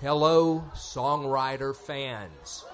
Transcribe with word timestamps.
Hello, 0.00 0.64
songwriter 0.74 1.74
fans. 1.74 2.64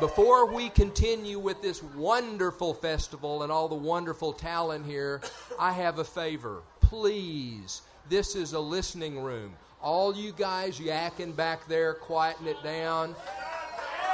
Before 0.00 0.52
we 0.52 0.68
continue 0.68 1.38
with 1.38 1.62
this 1.62 1.82
wonderful 1.82 2.74
festival 2.74 3.44
and 3.44 3.52
all 3.52 3.68
the 3.68 3.74
wonderful 3.74 4.32
talent 4.32 4.84
here, 4.84 5.22
I 5.58 5.72
have 5.72 5.98
a 6.00 6.04
favor. 6.04 6.62
Please, 6.80 7.82
this 8.08 8.34
is 8.34 8.52
a 8.52 8.60
listening 8.60 9.20
room. 9.20 9.54
All 9.80 10.14
you 10.14 10.32
guys 10.32 10.80
yakking 10.80 11.36
back 11.36 11.66
there, 11.68 11.94
quieten 11.94 12.48
it 12.48 12.62
down. 12.64 13.14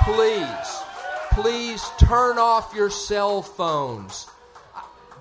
Please, 0.02 0.82
please 1.32 1.82
turn 1.98 2.38
off 2.38 2.74
your 2.74 2.90
cell 2.90 3.40
phones 3.40 4.26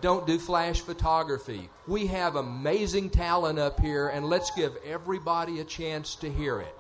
don't 0.01 0.25
do 0.25 0.39
flash 0.39 0.81
photography. 0.81 1.69
We 1.89 2.05
have 2.05 2.35
amazing 2.35 3.09
talent 3.09 3.57
up 3.57 3.79
here, 3.79 4.09
and 4.09 4.27
let's 4.27 4.51
give 4.51 4.77
everybody 4.85 5.59
a 5.59 5.63
chance 5.63 6.13
to 6.17 6.31
hear 6.31 6.61
it. 6.61 6.75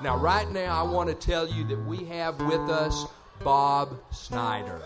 Now, 0.00 0.16
right 0.16 0.48
now, 0.52 0.78
I 0.78 0.88
want 0.88 1.08
to 1.08 1.16
tell 1.16 1.48
you 1.48 1.64
that 1.64 1.84
we 1.84 2.04
have 2.04 2.40
with 2.40 2.70
us 2.70 3.06
Bob 3.42 3.98
Schneider. 4.12 4.80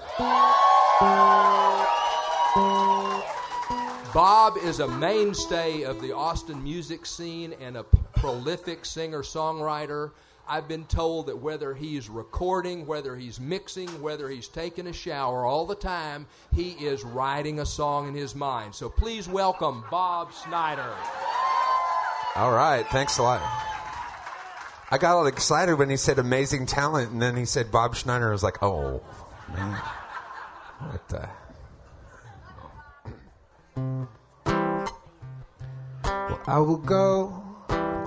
Bob 4.15 4.57
is 4.65 4.81
a 4.81 4.89
mainstay 4.89 5.83
of 5.83 6.01
the 6.01 6.13
Austin 6.13 6.65
music 6.65 7.05
scene 7.05 7.55
and 7.61 7.77
a 7.77 7.83
prolific 7.83 8.87
singer 8.87 9.21
songwriter. 9.21 10.13
I've 10.49 10.69
been 10.69 10.85
told 10.85 11.27
that 11.27 11.39
whether 11.39 11.75
he's 11.75 12.09
recording, 12.09 12.87
whether 12.87 13.17
he's 13.17 13.41
mixing, 13.41 13.89
whether 14.01 14.29
he's 14.29 14.47
taking 14.47 14.87
a 14.87 14.93
shower, 14.93 15.45
all 15.45 15.67
the 15.67 15.75
time, 15.75 16.27
he 16.55 16.71
is 16.71 17.05
writing 17.05 17.59
a 17.59 17.67
song 17.67 18.09
in 18.09 18.15
his 18.15 18.35
mind. 18.35 18.75
So 18.75 18.89
please 18.89 19.29
welcome 19.29 19.85
Bob 19.91 20.33
Schneider. 20.33 20.95
All 22.37 22.53
right, 22.53 22.87
thanks 22.89 23.19
a 23.19 23.23
lot. 23.23 23.41
I 24.89 24.99
got 24.99 25.17
all 25.17 25.27
excited 25.27 25.75
when 25.75 25.91
he 25.91 25.97
said 25.97 26.21
amazing 26.21 26.67
talent, 26.67 27.11
and 27.11 27.21
then 27.21 27.37
he 27.37 27.45
said 27.45 27.73
Bob 27.73 27.97
Schneider. 27.97 28.29
I 28.29 28.33
was 28.33 28.45
like, 28.45 28.63
oh, 28.63 29.03
man. 29.53 29.81
What 30.79 31.09
the? 31.09 31.29
Well, 36.05 36.41
I 36.47 36.59
will 36.59 36.77
go 36.77 37.46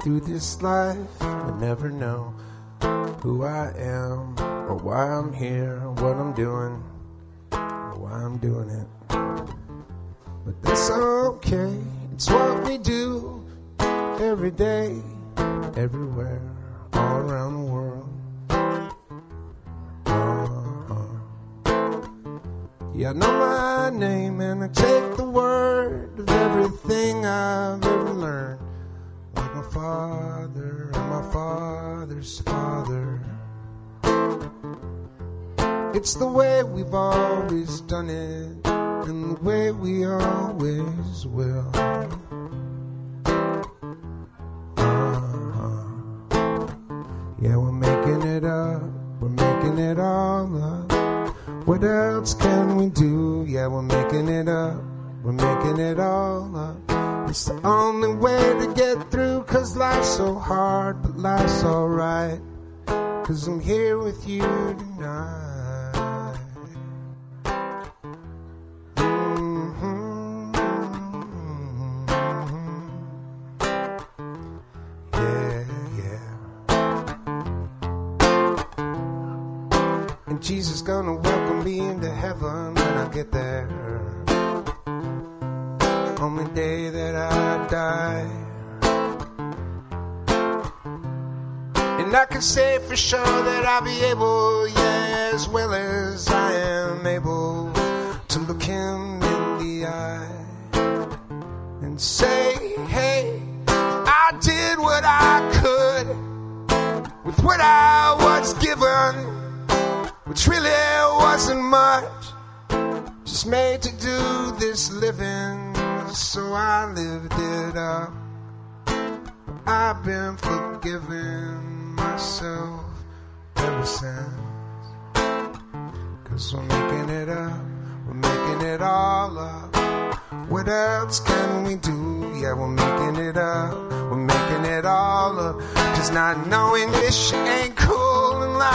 through 0.02 0.22
this 0.22 0.62
life 0.62 1.22
and 1.22 1.60
never 1.60 1.90
know 1.90 2.34
who 3.22 3.44
I 3.44 3.74
am 3.78 4.36
or 4.40 4.76
why 4.76 5.04
I'm 5.04 5.34
here, 5.34 5.82
or 5.84 5.92
what 5.94 6.16
I'm 6.18 6.32
doing, 6.34 6.84
or 7.52 7.96
why 7.98 8.12
I'm 8.12 8.38
doing 8.38 8.70
it. 8.70 8.88
But 10.46 10.62
that's 10.62 10.92
okay. 10.92 11.76
It's 12.14 12.30
what 12.30 12.64
we 12.68 12.78
do 12.78 13.44
every 14.20 14.52
day, 14.52 15.02
everywhere, 15.76 16.42
all 16.94 17.18
around 17.18 17.54
the 17.56 17.66
world. 17.66 18.10
Uh-huh. 20.06 21.18
Yeah, 22.94 23.10
I 23.10 23.14
know 23.14 23.40
my 23.40 23.90
name 23.90 24.40
and 24.40 24.64
I 24.64 24.68
take 24.68 25.18
the 25.18 25.24
word 25.28 26.20
of 26.20 26.30
everything 26.30 27.26
I've 27.26 27.84
ever 27.84 28.14
learned 28.14 28.69
father 29.72 30.92
and 30.94 31.10
my 31.10 31.22
father's 31.32 32.40
father. 32.42 33.22
It's 35.94 36.14
the 36.16 36.28
way 36.28 36.64
we've 36.64 36.94
always 36.94 37.82
done 37.82 38.10
it, 38.10 38.68
and 38.68 39.38
the 39.38 39.44
way 39.44 39.72
we 39.72 40.06
always 40.06 41.26
will. 41.26 41.72
Cause 63.30 63.48
I'm 63.48 63.60
here 63.60 64.00
with 64.00 64.28
you 64.28 64.42
tonight. 64.42 65.49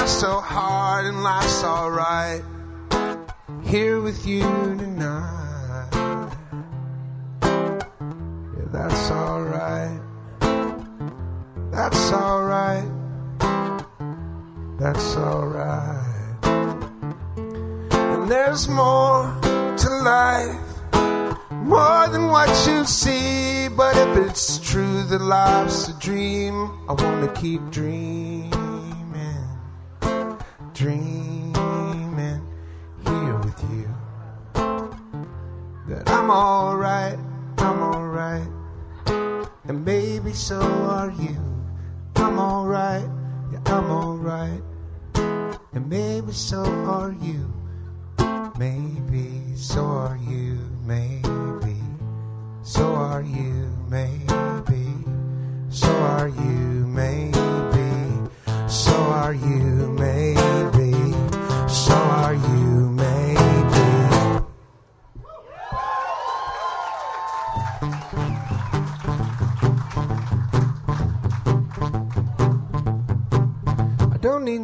So 0.07 0.41
hard, 0.41 1.07
and 1.07 1.23
life's 1.23 1.65
alright. 1.65 2.43
Here 3.65 4.01
with 4.01 4.27
you 4.27 4.43
tonight. 4.43 5.89
Yeah, 7.43 8.67
that's 8.73 9.11
alright. 9.11 10.01
That's 11.71 12.13
alright. 12.13 12.89
That's 14.79 15.17
alright. 15.17 16.45
And 17.93 18.29
there's 18.31 18.69
more 18.69 19.35
to 19.77 19.89
life, 20.05 20.83
more 21.51 22.09
than 22.09 22.29
what 22.29 22.51
you 22.69 22.85
see. 22.85 23.69
But 23.69 23.97
if 23.97 24.29
it's 24.29 24.59
true 24.59 25.03
that 25.05 25.21
life's 25.21 25.89
a 25.89 25.93
dream, 25.99 26.71
I 26.89 26.93
wanna 26.93 27.33
keep 27.35 27.61
dreaming, 27.71 28.54
dreaming 30.75 31.55
here 33.07 33.39
with 33.39 33.61
you. 33.71 33.89
That 35.89 36.09
I'm 36.11 36.31
alright, 36.31 37.19
I'm 37.59 37.81
alright 37.81 38.49
and 39.67 39.85
maybe 39.85 40.33
so 40.33 40.61
are 40.61 41.11
you. 41.13 41.37
I'm 42.17 42.39
alright, 42.39 43.09
yeah, 43.53 43.61
I'm 43.67 43.91
alright, 43.91 44.63
and 45.15 45.89
maybe 45.89 46.33
so 46.33 46.63
are 46.63 47.15
you. 47.21 47.53
Maybe 48.59 49.57
so 49.57 49.85
are 49.85 50.19
you, 50.29 50.59
maybe 50.85 51.77
so 52.63 52.95
are 52.95 53.23
you, 53.23 53.73
maybe 53.89 54.95
so 55.71 55.91
are 55.91 56.29
you, 56.29 56.87
maybe 56.87 58.29
so 58.69 58.93
are 58.93 59.35
you, 59.35 59.97
maybe 59.99 60.44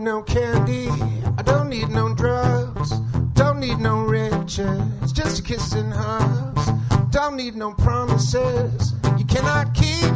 no 0.00 0.23
candy. 0.23 0.88
I 1.37 1.43
don't 1.43 1.69
need 1.69 1.91
no 1.91 2.14
drugs. 2.14 2.91
Don't 3.35 3.61
need 3.61 3.79
no 3.79 4.00
riches. 4.02 5.12
Just 5.12 5.41
a 5.41 5.43
kiss 5.43 5.75
and 5.75 5.93
hugs. 5.93 6.70
Don't 7.11 7.37
need 7.37 7.55
no 7.55 7.73
promises 7.73 8.94
you 9.19 9.25
cannot 9.26 9.75
keep. 9.75 10.12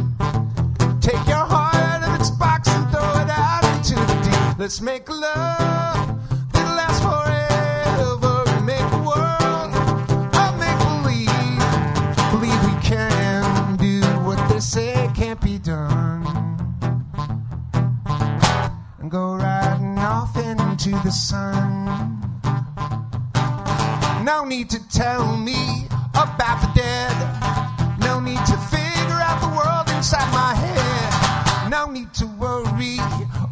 Take 1.01 1.27
your 1.27 1.45
heart 1.45 1.75
out 1.75 2.03
of 2.03 2.19
its 2.19 2.31
box 2.31 2.67
and 2.69 2.89
throw 2.89 3.11
it 3.21 3.29
out 3.29 3.63
into 3.75 3.95
the 3.95 4.19
deep. 4.23 4.59
Let's 4.59 4.81
make 4.81 5.07
love. 5.07 6.14
The 21.05 21.11
sun. 21.11 21.85
No 24.25 24.43
need 24.43 24.71
to 24.71 24.79
tell 24.89 25.37
me 25.37 25.85
about 26.15 26.57
the 26.61 26.71
dead. 26.73 27.15
No 27.99 28.19
need 28.19 28.43
to 28.47 28.57
figure 28.73 29.21
out 29.21 29.39
the 29.39 29.51
world 29.55 29.87
inside 29.95 30.27
my 30.33 30.55
head. 30.55 31.69
No 31.69 31.85
need 31.91 32.11
to 32.15 32.25
worry 32.41 32.97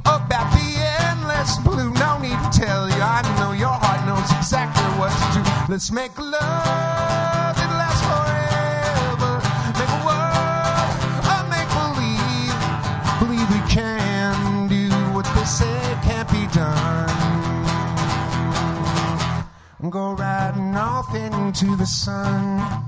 about 0.01 0.49
the 0.57 0.67
endless 1.05 1.59
blue. 1.59 1.93
No 1.93 2.17
need 2.17 2.39
to 2.41 2.59
tell 2.59 2.89
you, 2.89 2.99
I 2.99 3.21
know 3.37 3.51
your 3.51 3.77
heart 3.83 4.01
knows 4.07 4.31
exactly 4.35 4.89
what 4.97 5.13
to 5.13 5.37
do. 5.37 5.71
Let's 5.71 5.91
make 5.91 6.17
love 6.17 7.53
that 7.59 7.71
lasts 7.77 8.01
forever. 8.09 9.33
Make 9.77 9.93
a 9.93 10.01
world 10.09 11.25
of 11.37 11.43
make 11.53 11.69
believe. 11.77 12.57
Believe 13.21 13.47
we 13.53 13.61
can 13.69 14.67
do 14.67 14.89
what 15.13 15.25
they 15.35 15.45
say 15.45 15.92
Go 19.89 20.13
riding 20.13 20.75
off 20.77 21.13
into 21.13 21.75
the 21.75 21.85
sun. 21.85 22.87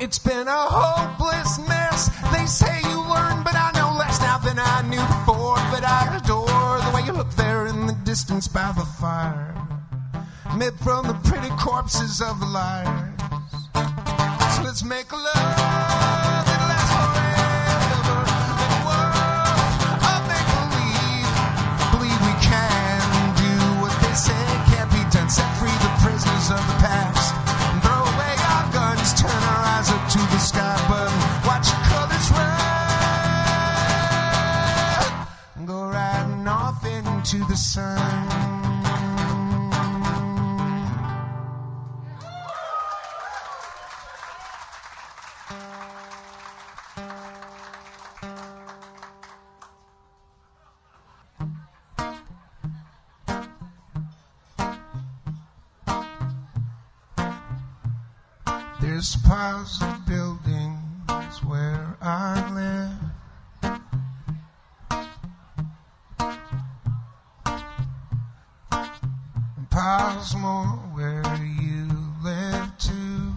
It's 0.00 0.18
been 0.18 0.48
a 0.48 0.50
hopeless 0.50 1.60
mess. 1.68 2.08
They 2.32 2.44
say 2.46 2.80
you 2.82 2.98
learn, 3.08 3.44
but 3.44 3.54
I 3.54 3.70
know 3.76 3.96
less 3.96 4.20
now 4.20 4.38
than 4.38 4.58
I 4.58 4.82
knew 4.82 5.00
before. 5.00 5.54
But 5.70 5.84
I 5.84 6.16
adore 6.16 6.80
the 6.84 6.90
way 6.92 7.06
you 7.06 7.12
look 7.12 7.30
there 7.36 7.66
in 7.66 7.86
the 7.86 7.96
distance 8.04 8.48
by 8.48 8.72
the 8.76 8.84
fire, 8.84 9.54
mid 10.56 10.74
from 10.80 11.06
the 11.06 11.14
pretty 11.22 11.50
corpses 11.50 12.20
of 12.20 12.40
the 12.40 12.46
liars. 12.46 13.20
So 14.56 14.62
let's 14.64 14.82
make 14.82 15.12
love 15.12 15.99
into 37.32 37.46
the 37.46 37.56
sun. 37.56 38.49
Piles 69.70 70.34
more 70.34 70.66
where 70.94 71.22
you 71.60 71.88
live 72.22 72.70
too. 72.78 73.32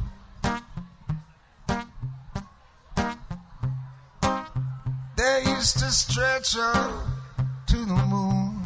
They 5.16 5.44
used 5.46 5.78
to 5.80 5.92
stretch 5.92 6.58
up 6.58 7.06
to 7.68 7.78
the 7.78 8.06
moon. 8.10 8.62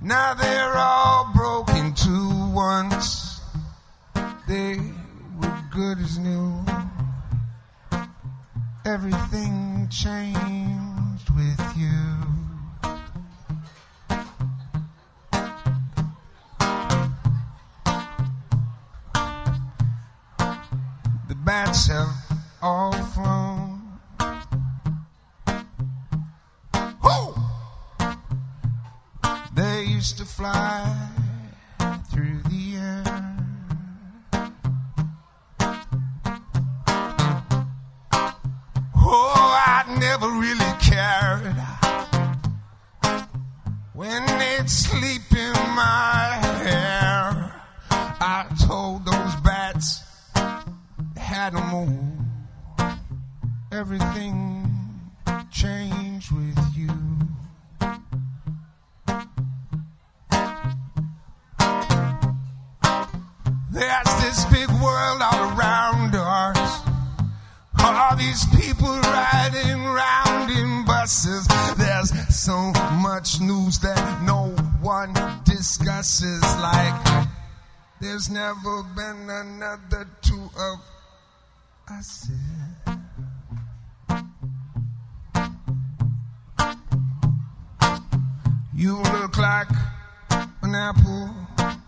Now 0.00 0.34
they're 0.34 0.74
all 0.76 1.32
broken 1.34 1.94
to 1.94 2.52
once 2.54 3.40
they 4.48 4.78
were 5.40 5.62
good 5.70 5.98
as 5.98 6.18
new. 6.18 6.64
Everything 8.84 9.88
changed 9.90 10.41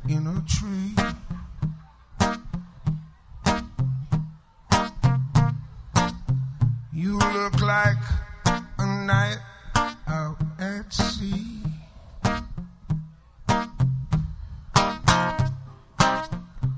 in 0.08 0.26
a 0.26 0.42
tree. 0.46 0.94
You 6.92 7.18
look 7.18 7.60
like 7.60 7.96
a 8.78 9.06
night 9.06 9.38
out 10.06 10.36
at 10.58 10.92
sea. 10.92 11.62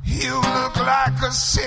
You 0.04 0.35
look 0.40 0.76
like 0.76 1.23
a 1.23 1.33
city 1.33 1.65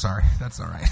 sorry. 0.00 0.24
That's 0.40 0.58
all 0.60 0.66
right. 0.66 0.88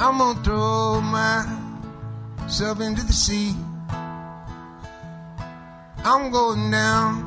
I'm 0.00 0.18
gonna 0.18 0.42
throw 0.44 1.00
myself 1.00 2.80
into 2.80 3.04
the 3.04 3.12
sea. 3.12 3.56
I'm 6.04 6.30
going 6.30 6.70
down 6.70 7.26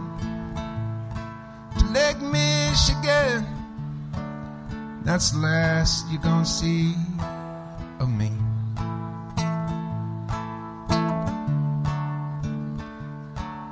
to 1.77 1.85
Lake 1.87 2.21
Michigan. 2.21 3.45
That's 5.03 5.31
the 5.31 5.39
last 5.39 6.09
you're 6.09 6.21
gonna 6.21 6.45
see 6.45 6.95
of 7.99 8.07
me. 8.09 8.31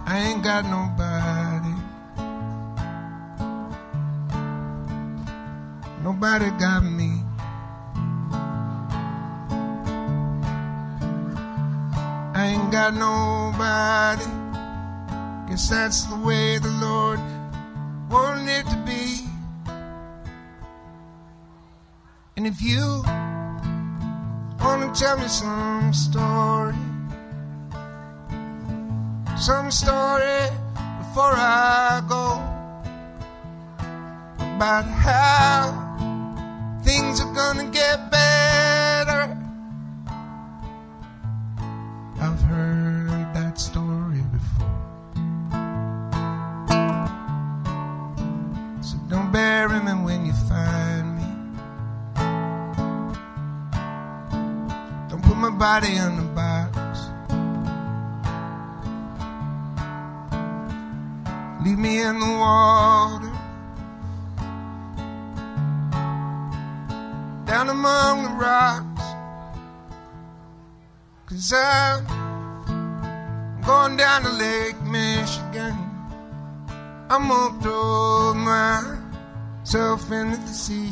I 0.05 0.17
ain't 0.27 0.43
got 0.43 0.65
nobody. 0.65 1.73
Nobody 6.03 6.49
got 6.59 6.83
me. 6.83 7.18
got 12.79 12.93
nobody. 12.93 14.29
Guess 15.49 15.69
that's 15.69 16.03
the 16.05 16.15
way 16.15 16.59
the 16.59 16.69
Lord 16.79 17.19
wanted 18.09 18.47
it 18.47 18.65
to 18.69 18.77
be. 18.87 19.27
And 22.37 22.47
if 22.47 22.61
you 22.61 23.03
wanna 24.63 24.95
tell 24.95 25.17
me 25.17 25.27
some 25.27 25.91
story, 25.91 26.79
some 29.37 29.71
story 29.71 30.39
before 30.99 31.35
I 31.35 32.01
go 32.07 32.27
about 34.55 34.85
how 34.85 35.63
things 36.85 37.19
are 37.19 37.33
gonna 37.33 37.65
get 37.65 38.08
I've 42.31 42.41
heard 42.41 43.33
that 43.33 43.59
story 43.59 44.21
before. 44.31 44.75
So 48.83 48.97
don't 49.09 49.31
bury 49.31 49.79
me 49.79 49.93
when 49.93 50.27
you 50.27 50.33
find 50.47 51.17
me. 51.17 51.27
Don't 55.09 55.23
put 55.23 55.37
my 55.37 55.49
body 55.49 55.95
in 55.95 56.17
the 56.17 56.27
box. 56.35 56.99
Leave 61.65 61.79
me 61.79 61.99
in 61.99 62.19
the 62.19 62.31
water. 62.43 63.33
Down 67.47 67.69
among 67.69 68.23
the 68.23 68.29
rocks. 68.29 68.85
Cause 71.25 71.53
I'm 71.53 72.18
going 73.69 73.97
down 73.97 74.23
to 74.23 74.31
Lake 74.31 74.81
Michigan. 74.81 75.75
I'm 77.07 77.27
gonna 77.29 77.61
throw 77.61 78.33
myself 78.33 80.11
into 80.11 80.37
the 80.37 80.55
sea. 80.63 80.91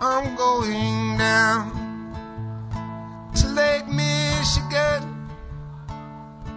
I'm 0.00 0.34
going 0.34 1.18
down 1.18 1.62
to 3.34 3.46
Lake 3.48 3.86
Michigan. 3.86 5.28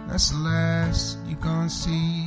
That's 0.08 0.30
the 0.30 0.38
last 0.48 1.18
you're 1.28 1.38
gonna 1.38 1.68
see. 1.68 2.24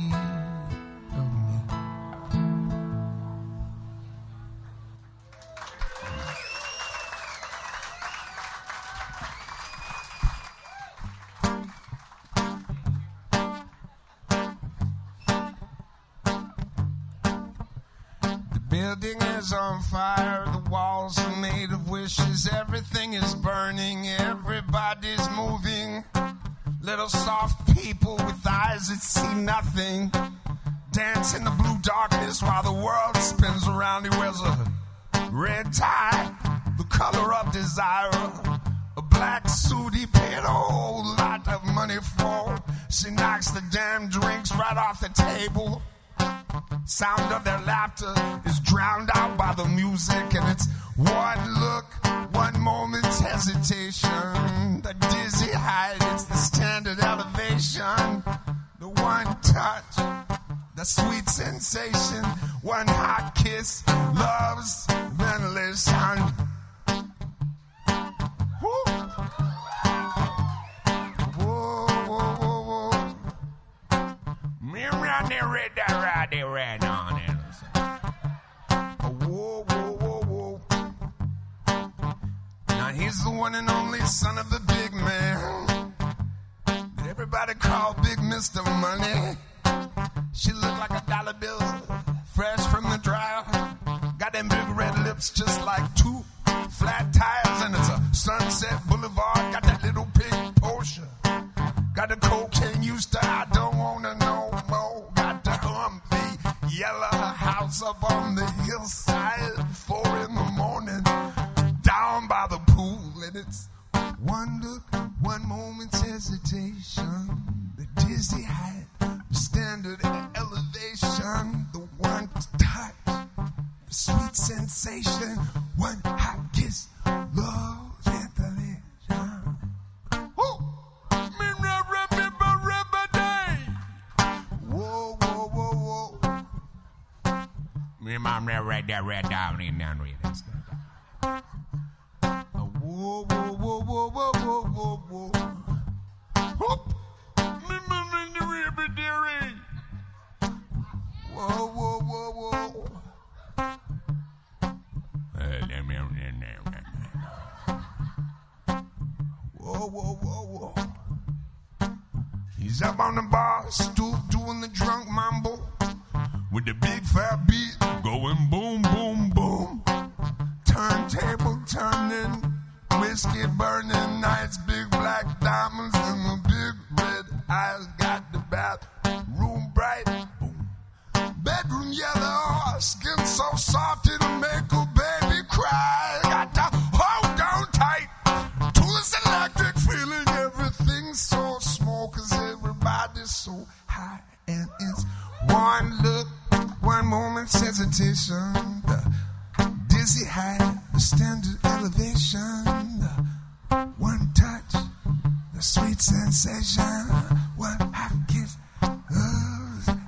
Hot 207.92 208.12
kiss. 208.26 208.56
Uh, 208.82 208.88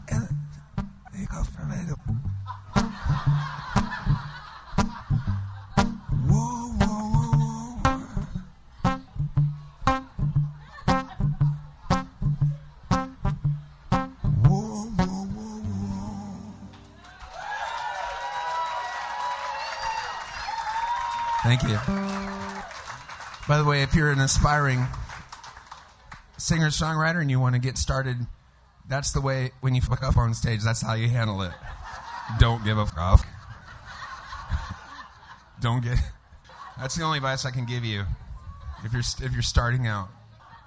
and 0.08 0.28
you 1.16 1.26
go 1.26 1.42
from 1.44 1.70
it. 1.70 1.88
Whoa, 6.26 6.72
whoa, 6.80 7.04
whoa, 7.14 7.38
whoa. 7.84 8.06
Whoa, 14.42 14.90
whoa, 14.96 15.26
whoa, 15.36 15.62
whoa. 15.70 16.26
Thank 21.44 21.62
you. 21.62 21.78
By 23.46 23.58
the 23.58 23.64
way, 23.64 23.82
if 23.82 23.94
you're 23.94 24.10
an 24.10 24.18
aspiring 24.18 24.88
singer 26.46 26.68
songwriter 26.68 27.20
and 27.20 27.28
you 27.28 27.40
want 27.40 27.56
to 27.56 27.60
get 27.60 27.76
started, 27.76 28.16
that's 28.88 29.10
the 29.10 29.20
way 29.20 29.50
when 29.62 29.74
you 29.74 29.80
fuck 29.80 30.04
up 30.04 30.16
on 30.16 30.32
stage, 30.32 30.62
that's 30.62 30.80
how 30.80 30.94
you 30.94 31.08
handle 31.08 31.42
it. 31.42 31.50
Don't 32.38 32.64
give 32.64 32.78
a 32.78 32.86
fuck. 32.86 33.26
Don't 35.60 35.82
get. 35.82 35.98
That's 36.78 36.94
the 36.94 37.02
only 37.02 37.18
advice 37.18 37.44
I 37.44 37.50
can 37.50 37.66
give 37.66 37.84
you 37.84 38.04
if 38.84 38.92
you're 38.92 39.26
if 39.26 39.32
you're 39.32 39.42
starting 39.42 39.86
out. 39.86 40.08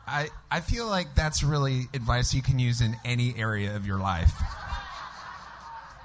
I 0.05 0.29
I 0.51 0.59
feel 0.59 0.87
like 0.87 1.15
that's 1.15 1.43
really 1.43 1.87
advice 1.93 2.33
you 2.33 2.41
can 2.41 2.59
use 2.59 2.81
in 2.81 2.95
any 3.05 3.33
area 3.37 3.75
of 3.75 3.85
your 3.85 3.99
life 3.99 4.33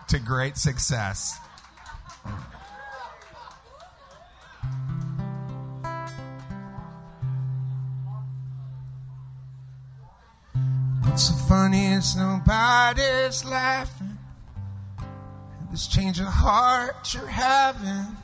to 0.09 0.19
great 0.21 0.57
success. 0.57 1.39
Is 11.51 12.17
nobody's 12.17 13.45
laughing. 13.45 14.17
at 14.99 15.71
This 15.71 15.87
change 15.87 16.19
of 16.19 16.27
heart 16.27 17.13
you're 17.13 17.27
having. 17.27 18.17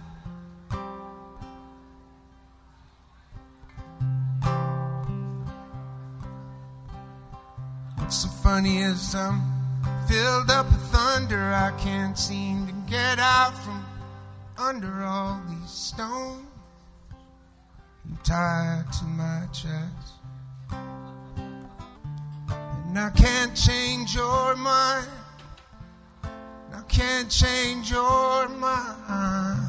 What's 7.96 8.16
so 8.22 8.28
funny 8.42 8.78
is 8.78 9.14
I'm 9.14 9.42
filled 10.08 10.50
up 10.50 10.66
with 10.66 10.80
thunder. 10.86 11.52
I 11.52 11.72
can't 11.78 12.18
seem 12.18 12.66
to 12.68 12.72
get 12.90 13.18
out 13.18 13.52
from 13.58 13.84
under 14.56 15.04
all 15.04 15.42
these 15.50 15.70
stones. 15.70 16.46
I'm 18.06 18.18
tied 18.24 18.90
to 18.94 19.04
my 19.04 19.46
chest. 19.52 20.19
And 22.90 22.98
I 22.98 23.10
can't 23.10 23.54
change 23.54 24.16
your 24.16 24.56
mind. 24.56 25.06
I 26.24 26.82
can't 26.88 27.30
change 27.30 27.88
your 27.88 28.48
mind. 28.48 29.60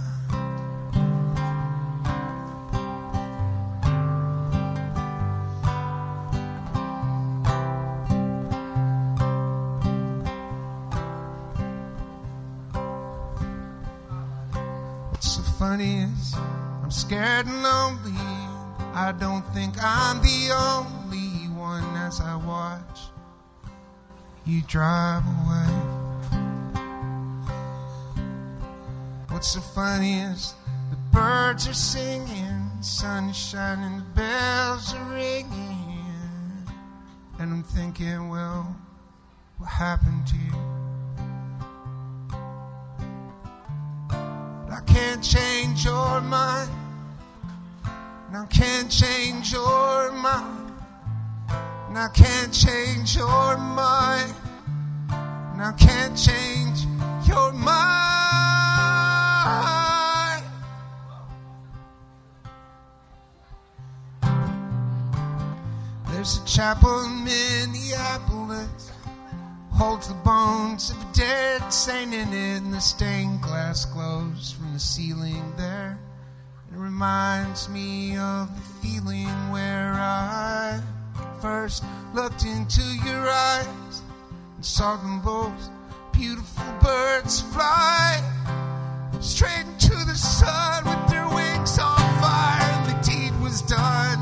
What's 15.12 15.36
so 15.36 15.43
funny 15.60 15.99
is 15.99 16.34
I'm 16.81 16.89
scared 16.89 17.45
and 17.45 17.62
lonely. 17.62 18.17
I 18.95 19.13
don't 19.19 19.45
think 19.53 19.75
I'm 19.79 20.19
the 20.23 20.49
only 20.53 21.47
one 21.55 21.84
as 21.97 22.19
I 22.19 22.36
watch 22.36 22.90
you 24.45 24.62
drive 24.67 25.23
away. 25.25 25.71
What's 29.30 29.56
funny 29.73 30.19
is 30.19 30.54
the 30.89 30.97
birds 31.12 31.67
are 31.67 31.73
singing, 31.73 32.69
the 32.77 32.84
sun 32.84 33.30
is 33.30 33.38
shining, 33.38 33.99
the 33.99 34.06
bells 34.15 34.93
are 34.93 35.13
ringing, 35.13 36.67
and 37.39 37.54
I'm 37.54 37.63
thinking, 37.63 38.30
well, 38.30 38.75
what 39.58 39.69
happened 39.69 40.27
to 40.27 40.36
you? 40.36 40.82
I 44.71 44.82
can't 44.86 45.23
change 45.23 45.86
your 45.86 46.21
mind. 46.21 46.69
And 48.27 48.38
I 48.38 48.45
can't 48.45 48.89
change 48.89 49.51
your 49.51 50.12
mind. 50.13 50.61
And 51.91 51.99
I 51.99 52.08
can't 52.08 52.54
change 52.54 53.17
your 53.17 53.58
mind. 53.58 54.34
And 55.10 55.62
I 55.62 55.73
can't 55.77 56.17
change 56.17 56.86
your 57.27 57.51
mind. 57.51 57.91
There's 66.13 66.38
a 66.38 66.45
chapel 66.45 67.04
in 67.04 67.25
Minneapolis 67.25 68.93
holds 69.73 70.08
the 70.08 70.13
bones 70.13 70.91
of 70.91 70.97
a 70.97 71.13
dead 71.13 71.73
saint 71.73 72.13
in 72.13 72.32
it, 72.32 72.62
and 72.62 72.73
the 72.73 72.80
stained 72.80 73.41
glass 73.41 73.84
glows 73.84 74.54
from 74.54 74.71
the 74.71 74.80
ceiling 74.80 75.51
there. 75.58 75.99
It 76.71 76.77
reminds 76.77 77.67
me 77.67 78.15
of 78.15 78.47
the 78.56 78.62
feeling 78.82 79.27
where 79.51 79.91
I 79.95 80.80
first 81.41 81.84
looked 82.13 82.45
into 82.45 82.81
your 83.05 83.29
eyes 83.29 84.01
and 84.55 84.65
saw 84.65 84.97
them 84.97 85.21
both 85.21 85.69
beautiful 86.12 86.65
birds 86.81 87.41
fly 87.53 88.21
straight 89.19 89.65
into 89.65 89.95
the 90.05 90.15
sun 90.15 90.84
with 90.86 91.10
their 91.10 91.27
wings 91.29 91.77
on 91.79 91.97
fire, 92.21 92.88
the 92.88 92.99
deed 93.03 93.31
was 93.41 93.62
done. 93.63 94.19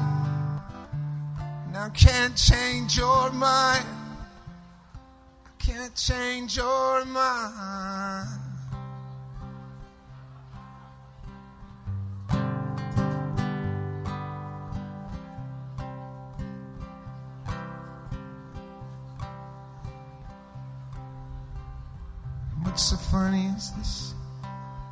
I 1.76 1.90
can't 1.94 2.36
change 2.36 2.98
your 2.98 3.32
mind 3.32 3.86
can't 5.70 5.96
change 5.96 6.58
your 6.58 7.06
mind. 7.06 8.49
So 22.80 22.96
funny 22.96 23.48
is 23.58 23.72
this 23.72 24.14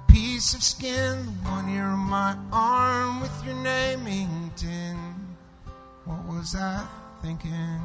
piece 0.10 0.54
of 0.54 0.62
skin, 0.62 1.26
the 1.26 1.32
one 1.50 1.68
here 1.70 1.86
on 1.86 2.00
my 2.00 2.36
arm 2.52 3.22
with 3.22 3.32
your 3.46 3.56
name 3.56 4.06
inked 4.06 4.64
in. 4.64 4.98
What 6.04 6.26
was 6.28 6.54
I 6.54 6.86
thinking? 7.22 7.80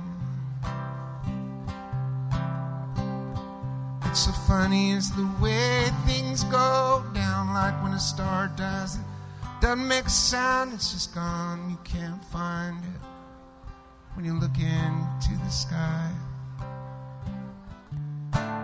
What's 4.00 4.24
so 4.24 4.32
funny 4.48 4.90
is 4.90 5.08
the 5.12 5.28
way 5.40 5.88
things 6.04 6.42
go 6.44 7.04
down, 7.14 7.54
like 7.54 7.80
when 7.82 7.92
a 7.92 8.00
star 8.00 8.50
dies. 8.56 8.96
It 8.96 9.00
doesn't 9.60 9.86
make 9.86 10.06
a 10.06 10.10
sound, 10.10 10.72
it's 10.72 10.92
just 10.92 11.14
gone. 11.14 11.70
You 11.70 11.78
can't 11.84 12.22
find 12.24 12.76
it 12.82 13.00
when 14.14 14.24
you 14.24 14.34
look 14.34 14.58
into 14.58 15.38
the 15.44 15.50
sky. 15.50 16.10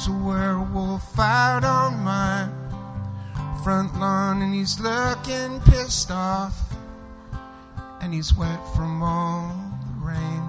There's 0.00 0.16
a 0.16 0.24
werewolf 0.24 1.18
out 1.18 1.62
on 1.62 2.02
my 2.02 2.48
front 3.62 4.00
lawn 4.00 4.40
and 4.40 4.54
he's 4.54 4.80
looking 4.80 5.60
pissed 5.66 6.10
off 6.10 6.58
and 8.00 8.14
he's 8.14 8.32
wet 8.34 8.60
from 8.74 9.02
all 9.02 9.54
the 9.84 10.06
rain. 10.06 10.42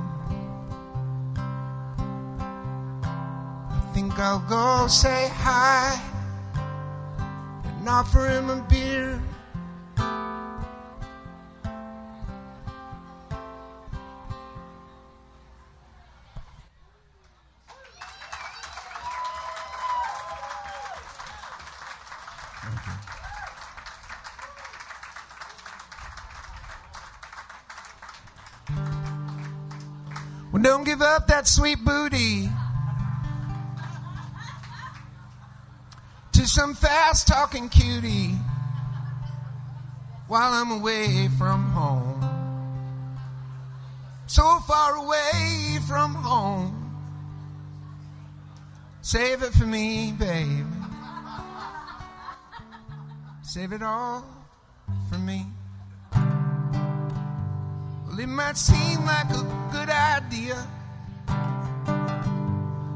I 3.75 3.91
think 3.93 4.17
I'll 4.17 4.39
go 4.39 4.87
say 4.87 5.27
hi 5.33 6.01
and 7.65 7.89
offer 7.89 8.29
him 8.29 8.49
a 8.49 8.65
beer. 8.69 9.21
Don't 30.61 30.83
give 30.83 31.01
up 31.01 31.27
that 31.27 31.47
sweet 31.47 31.83
booty 31.83 32.49
to 36.33 36.47
some 36.47 36.75
fast 36.75 37.27
talking 37.27 37.67
cutie 37.69 38.35
while 40.27 40.53
I'm 40.53 40.71
away 40.71 41.27
from 41.37 41.69
home. 41.71 42.21
So 44.27 44.59
far 44.59 44.95
away 44.95 45.79
from 45.87 46.13
home. 46.13 46.77
Save 49.01 49.43
it 49.43 49.51
for 49.51 49.65
me, 49.65 50.13
baby. 50.17 50.63
Save 53.41 53.73
it 53.73 53.83
all 53.83 54.23
for 55.09 55.17
me. 55.17 55.50
It 58.21 58.29
might 58.29 58.55
seem 58.55 59.03
like 59.03 59.31
a 59.31 59.43
good 59.71 59.89
idea, 59.89 60.67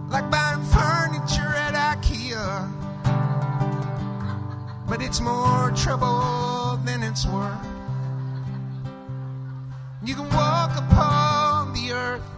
like 0.07 0.29
buying 0.29 0.63
furniture 0.65 1.51
at 1.65 1.73
IKEA, 1.73 2.69
but 4.87 5.01
it's 5.01 5.21
more 5.21 5.71
trouble 5.71 6.79
than 6.85 7.01
it's 7.01 7.25
worth. 7.25 7.65
You 10.03 10.13
can 10.13 10.29
walk 10.29 10.77
upon 10.77 11.73
the 11.73 11.91
earth 11.91 12.29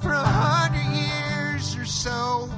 for 0.00 0.14
a 0.14 0.24
hundred 0.24 0.96
years 0.96 1.76
or 1.76 1.84
so, 1.84 2.48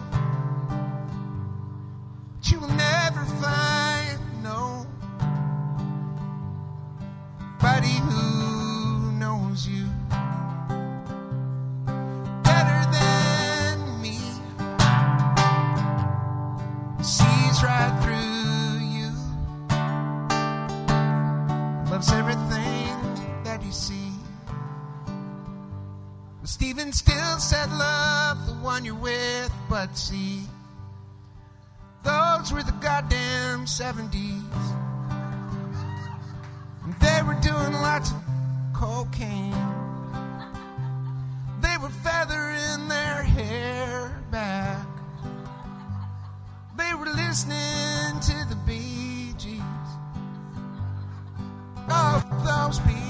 but 29.86 29.98
see, 29.98 30.40
those 32.02 32.50
were 32.54 32.62
the 32.62 32.72
goddamn 32.80 33.66
70s. 33.66 34.40
And 36.84 36.94
they 37.00 37.20
were 37.22 37.38
doing 37.42 37.74
lots 37.82 38.10
of 38.10 38.22
cocaine. 38.72 39.52
They 41.60 41.76
were 41.82 41.90
feathering 42.02 42.88
their 42.88 43.24
hair 43.24 44.22
back. 44.30 44.86
They 46.78 46.94
were 46.94 47.12
listening 47.12 48.20
to 48.20 48.48
the 48.48 48.56
Bee 48.66 49.34
Gees. 49.36 49.60
Oh, 51.90 52.22
those 52.46 52.78
people. 52.78 53.03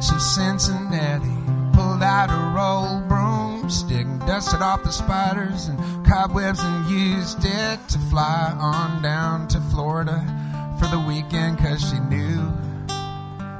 Witch 0.00 0.12
of 0.12 0.22
Cincinnati 0.22 1.36
pulled 1.74 2.02
out 2.02 2.30
her 2.30 2.58
old 2.58 3.06
broomstick, 3.06 4.06
dusted 4.20 4.62
off 4.62 4.82
the 4.82 4.90
spiders 4.90 5.68
and 5.68 6.06
cobwebs, 6.06 6.60
and 6.62 6.88
used 6.88 7.44
it 7.44 7.78
to 7.88 7.98
fly 8.08 8.56
on 8.58 9.02
down 9.02 9.46
to 9.48 9.60
Florida 9.70 10.24
for 10.78 10.86
the 10.86 10.98
weekend 10.98 11.58
because 11.58 11.86
she 11.86 11.98
knew 11.98 12.50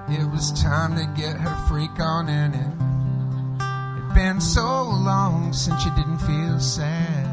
it 0.09 0.31
was 0.31 0.51
time 0.53 0.97
to 0.97 1.05
get 1.21 1.37
her 1.37 1.67
freak 1.69 2.01
on 2.01 2.31
in 2.31 2.55
it. 2.55 3.99
It'd 3.99 4.15
been 4.15 4.41
so 4.41 4.65
long 4.65 5.53
since 5.53 5.83
she 5.83 5.91
didn't 5.91 6.21
feel 6.21 6.59
sad, 6.59 7.27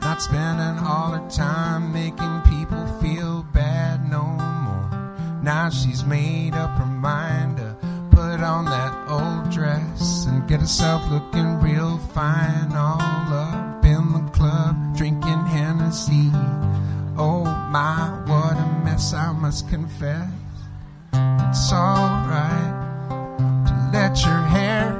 not 0.00 0.22
spending 0.22 0.82
all 0.82 1.10
her 1.10 1.28
time 1.28 1.92
making 1.92 2.40
people 2.48 2.86
feel 3.02 3.42
bad 3.52 4.10
no 4.10 4.22
more. 4.22 5.42
Now 5.42 5.68
she's 5.68 6.02
made 6.06 6.54
up 6.54 6.70
her 6.78 6.86
mind 6.86 7.60
on 8.44 8.66
that 8.66 8.92
old 9.08 9.50
dress 9.50 10.26
and 10.26 10.46
get 10.46 10.60
herself 10.60 11.02
looking 11.10 11.58
real 11.60 11.98
fine, 12.12 12.72
all 12.72 13.00
up 13.00 13.84
in 13.84 14.12
the 14.12 14.30
club, 14.32 14.76
drinking 14.96 15.46
Hennessy. 15.46 16.30
Oh 17.16 17.44
my, 17.70 18.22
what 18.26 18.56
a 18.56 18.84
mess, 18.84 19.14
I 19.14 19.32
must 19.32 19.68
confess. 19.68 20.28
It's 21.12 21.72
alright 21.72 23.08
to 23.66 23.90
let 23.92 24.22
your 24.24 24.42
hair 24.42 24.93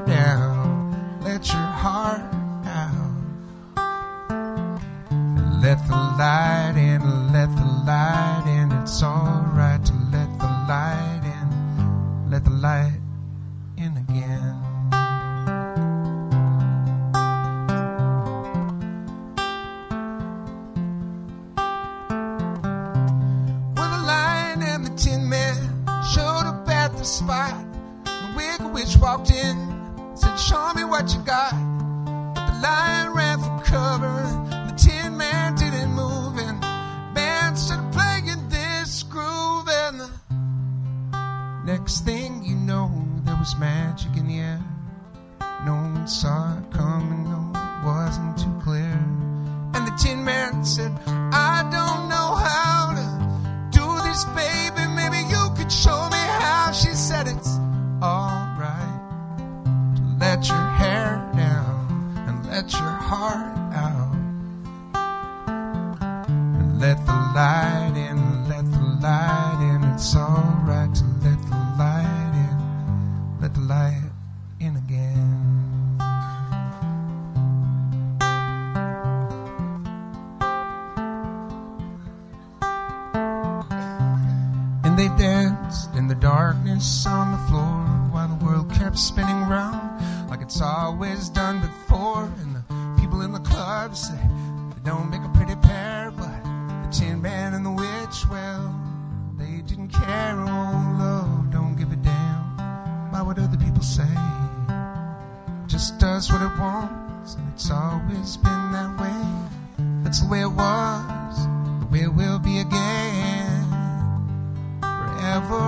forever 115.35 115.63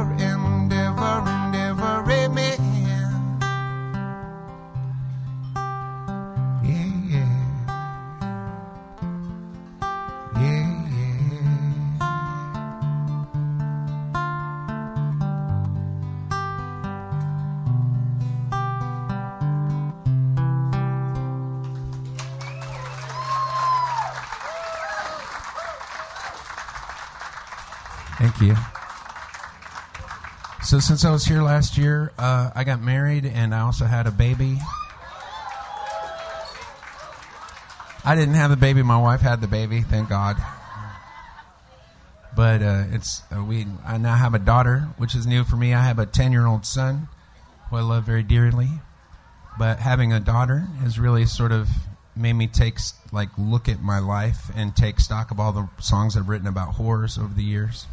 So 30.77 30.81
since 30.81 31.07
I 31.07 31.11
was 31.11 31.25
here 31.25 31.41
last 31.41 31.79
year, 31.79 32.13
uh, 32.19 32.51
I 32.55 32.63
got 32.63 32.83
married 32.83 33.25
and 33.25 33.55
I 33.55 33.61
also 33.61 33.87
had 33.87 34.07
a 34.07 34.11
baby. 34.11 34.59
I 38.05 38.15
didn't 38.15 38.35
have 38.35 38.51
the 38.51 38.59
baby; 38.59 38.83
my 38.83 38.99
wife 38.99 39.23
had 39.23 39.41
the 39.41 39.47
baby. 39.47 39.81
Thank 39.81 40.11
God. 40.11 40.37
But 42.37 42.61
uh, 42.61 42.85
it's 42.91 43.23
uh, 43.35 43.43
we. 43.43 43.67
I 43.87 43.97
now 43.97 44.17
have 44.17 44.35
a 44.35 44.39
daughter, 44.39 44.89
which 44.99 45.15
is 45.15 45.27
new 45.27 45.45
for 45.45 45.57
me. 45.57 45.73
I 45.73 45.83
have 45.83 45.99
a 45.99 46.05
ten-year-old 46.05 46.67
son, 46.67 47.09
who 47.71 47.77
I 47.77 47.81
love 47.81 48.05
very 48.05 48.23
dearly. 48.23 48.69
But 49.59 49.79
having 49.79 50.13
a 50.13 50.21
daughter 50.21 50.59
has 50.83 50.99
really 50.99 51.25
sort 51.25 51.53
of 51.53 51.71
made 52.15 52.35
me 52.35 52.49
take 52.49 52.81
like 53.13 53.31
look 53.39 53.67
at 53.67 53.81
my 53.81 53.99
life 53.99 54.51
and 54.55 54.77
take 54.77 55.01
stock 55.01 55.31
of 55.31 55.41
all 55.41 55.53
the 55.53 55.71
songs 55.81 56.19
I've 56.19 56.29
written 56.29 56.47
about 56.47 56.75
horrors 56.75 57.17
over 57.17 57.33
the 57.33 57.45
years. 57.45 57.87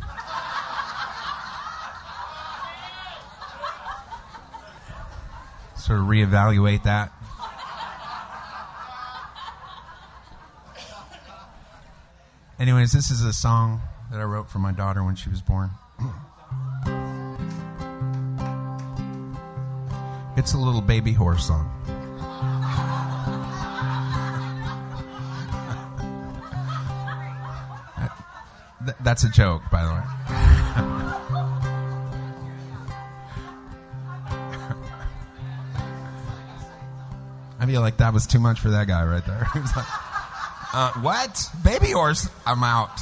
Sort 5.83 5.99
of 5.99 6.05
reevaluate 6.05 6.83
that. 6.83 7.11
Anyways, 12.59 12.91
this 12.91 13.09
is 13.11 13.23
a 13.23 13.33
song 13.33 13.81
that 14.11 14.19
I 14.19 14.23
wrote 14.23 14.49
for 14.49 14.59
my 14.59 14.71
daughter 14.71 15.03
when 15.03 15.15
she 15.15 15.29
was 15.29 15.41
born. 15.41 15.71
It's 20.35 20.53
a 20.53 20.57
little 20.57 20.81
baby 20.81 21.13
horse 21.13 21.45
song. 21.45 21.69
Th- 28.85 28.97
That's 29.01 29.23
a 29.23 29.29
joke, 29.29 29.61
by 29.71 29.83
the 29.85 29.91
way. 29.93 31.43
I 37.73 37.75
feel 37.75 37.81
like 37.81 37.97
that 37.97 38.13
was 38.13 38.27
too 38.27 38.37
much 38.37 38.59
for 38.59 38.69
that 38.69 38.85
guy 38.85 39.03
right 39.03 39.25
there. 39.25 39.47
He 39.55 39.59
was 39.59 39.75
like, 39.75 39.87
uh, 40.75 40.91
"What? 41.01 41.49
Baby 41.63 41.89
horse? 41.89 42.29
I'm 42.45 42.63
out. 42.63 42.99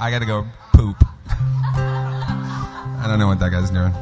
I 0.00 0.10
gotta 0.10 0.24
go 0.24 0.46
poop." 0.72 0.96
I 1.26 3.04
don't 3.06 3.18
know 3.18 3.26
what 3.26 3.38
that 3.40 3.50
guy's 3.50 3.68
doing. 3.70 3.92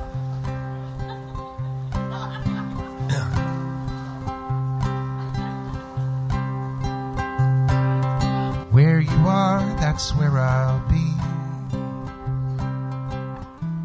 Where 8.71 9.01
you 9.01 9.27
are, 9.27 9.59
that's 9.81 10.15
where 10.15 10.39
I'll 10.39 10.79
be. 10.89 11.15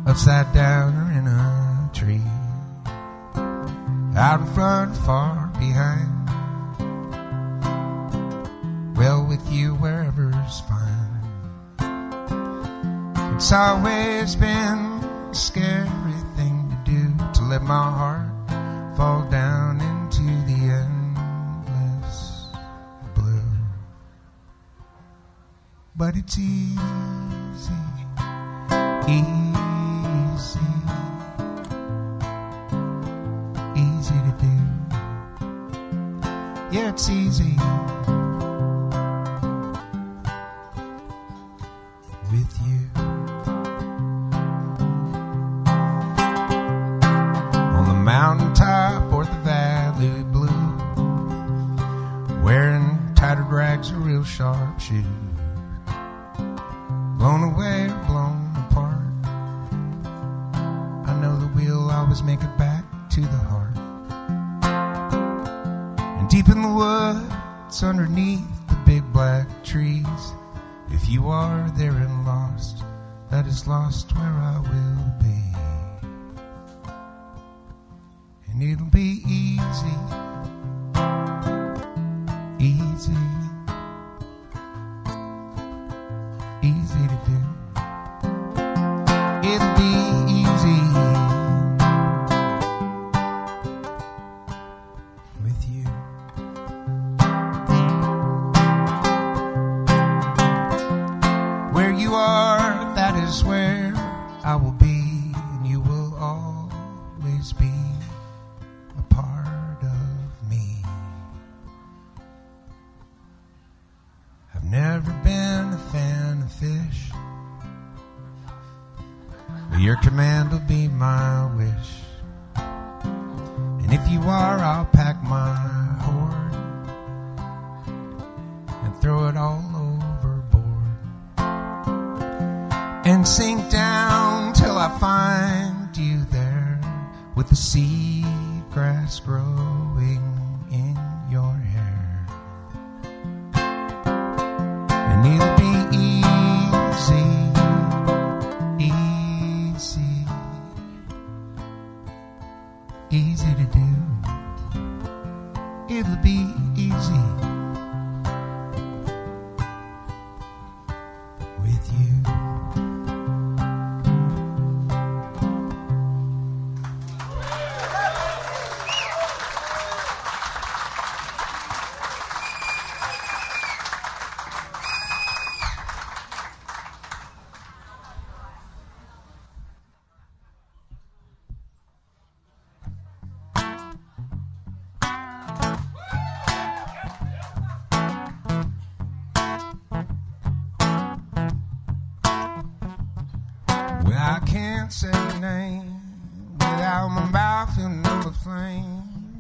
Upside 0.07 0.53
down 0.53 0.95
or 0.97 1.11
in 1.17 1.25
a 1.25 1.89
tree. 1.95 2.21
Out 4.15 4.41
in 4.41 4.53
front, 4.53 4.95
far 4.97 5.44
behind. 5.67 6.12
Well, 8.97 9.25
with 9.25 9.45
you, 9.51 9.75
wherever's 9.75 10.62
fine. 10.62 11.13
It's 13.36 13.51
always 13.51 14.36
been 14.36 14.80
a 15.32 15.36
scary 15.36 16.19
thing 16.38 16.56
to 16.71 16.78
do 16.91 17.01
to 17.34 17.41
let 17.43 17.62
my 17.63 17.89
heart 17.99 18.32
fall 18.95 19.23
down 19.30 19.82
into 19.82 20.23
the 20.49 20.60
endless 20.82 22.47
blue. 23.15 23.51
But 25.95 26.15
it's 26.15 26.38
easy, 26.38 26.80
easy, 29.08 29.34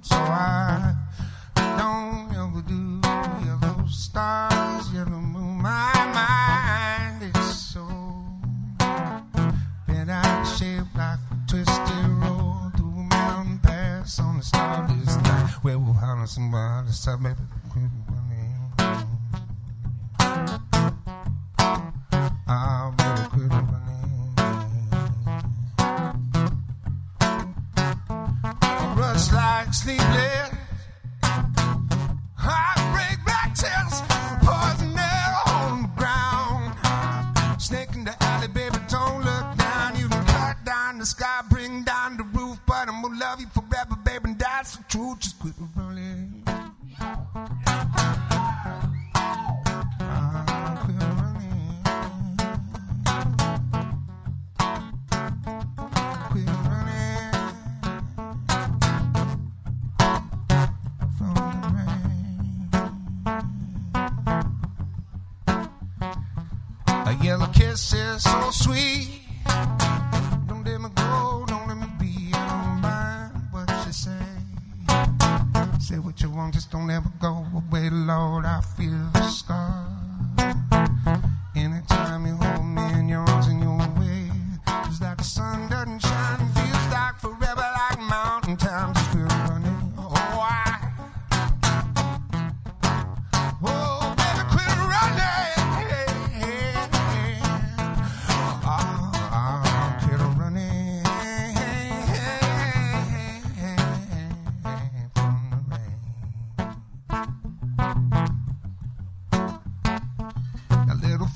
So 0.05 0.15
I 0.17 0.93
don't 1.79 2.29
ever 2.35 2.61
do 2.61 3.01
yellow 3.43 3.87
stars, 3.87 4.93
yellow 4.93 5.09
moon. 5.09 5.63
My 5.63 5.93
mind 6.13 7.35
is 7.35 7.57
so 7.73 7.87
bent 9.87 10.11
out 10.11 10.41
of 10.41 10.57
shape 10.59 10.85
like 10.95 11.17
a 11.31 11.49
twisted 11.49 12.07
road 12.21 12.73
through 12.77 12.99
a 12.99 13.03
mountain 13.09 13.59
pass 13.63 14.19
on 14.19 14.37
the 14.37 14.43
starless 14.43 15.15
night. 15.23 15.49
Where 15.63 15.79
we'll 15.79 15.93
holler 15.93 16.27
somebody, 16.27 16.91
baby. 17.23 17.54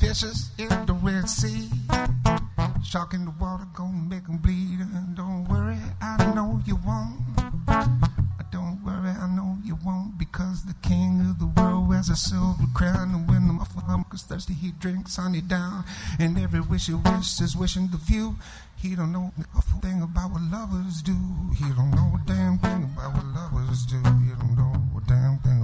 Fishes 0.09 0.49
in 0.57 0.69
the 0.87 0.93
Red 1.03 1.29
Sea. 1.29 1.69
Shark 2.83 3.13
in 3.13 3.25
the 3.25 3.33
water 3.39 3.67
gonna 3.75 4.09
make 4.09 4.27
'em 4.27 4.37
bleed. 4.37 4.79
And 4.79 5.15
don't 5.15 5.47
worry, 5.47 5.77
I 6.01 6.33
know 6.33 6.59
you 6.65 6.77
won't. 6.77 7.19
Don't 8.49 8.81
worry, 8.83 9.11
I 9.11 9.27
know 9.27 9.59
you 9.63 9.75
won't. 9.85 10.17
Because 10.17 10.63
the 10.63 10.73
king 10.81 11.21
of 11.29 11.37
the 11.37 11.45
world 11.45 11.87
wears 11.87 12.09
a 12.09 12.15
silver 12.15 12.65
crown. 12.73 13.13
And 13.13 13.27
when 13.29 13.45
the 13.47 13.53
motherfucker's 13.53 14.23
thirsty, 14.23 14.55
he 14.55 14.71
drinks 14.71 15.17
honey 15.17 15.41
down. 15.41 15.85
And 16.17 16.39
every 16.39 16.61
wish 16.61 16.87
he 16.87 16.95
wishes 16.95 17.39
is 17.39 17.55
wishing 17.55 17.89
the 17.89 17.97
view. 17.97 18.37
He 18.75 18.95
don't 18.95 19.11
know 19.11 19.31
a 19.55 19.61
thing 19.61 20.01
about 20.01 20.31
what 20.31 20.41
lovers 20.41 21.03
do. 21.03 21.17
He 21.53 21.65
don't 21.77 21.91
know 21.91 22.09
a 22.15 22.21
damn 22.25 22.57
thing 22.57 22.83
about 22.85 23.13
what 23.13 23.27
lovers 23.39 23.85
do. 23.85 24.01
He 24.25 24.31
don't 24.41 24.55
know 24.57 24.73
a 24.97 25.01
damn 25.05 25.37
thing 25.39 25.58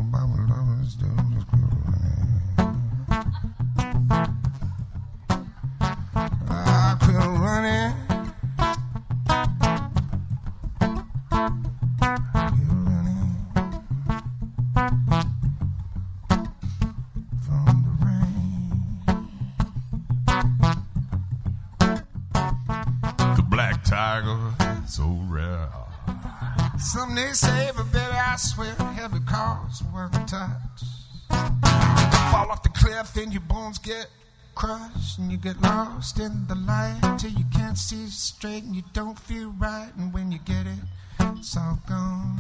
and 35.25 35.31
you 35.31 35.39
get 35.39 35.59
lost 35.59 36.19
in 36.19 36.45
the 36.47 36.53
light 36.53 37.17
till 37.17 37.31
you 37.31 37.45
can't 37.51 37.79
see 37.79 38.05
straight 38.05 38.63
and 38.63 38.75
you 38.75 38.83
don't 38.93 39.17
feel 39.17 39.49
right. 39.57 39.89
And 39.97 40.13
when 40.13 40.31
you 40.31 40.37
get 40.45 40.67
it, 40.67 40.77
it's 41.19 41.57
all 41.57 41.79
gone. 41.89 42.37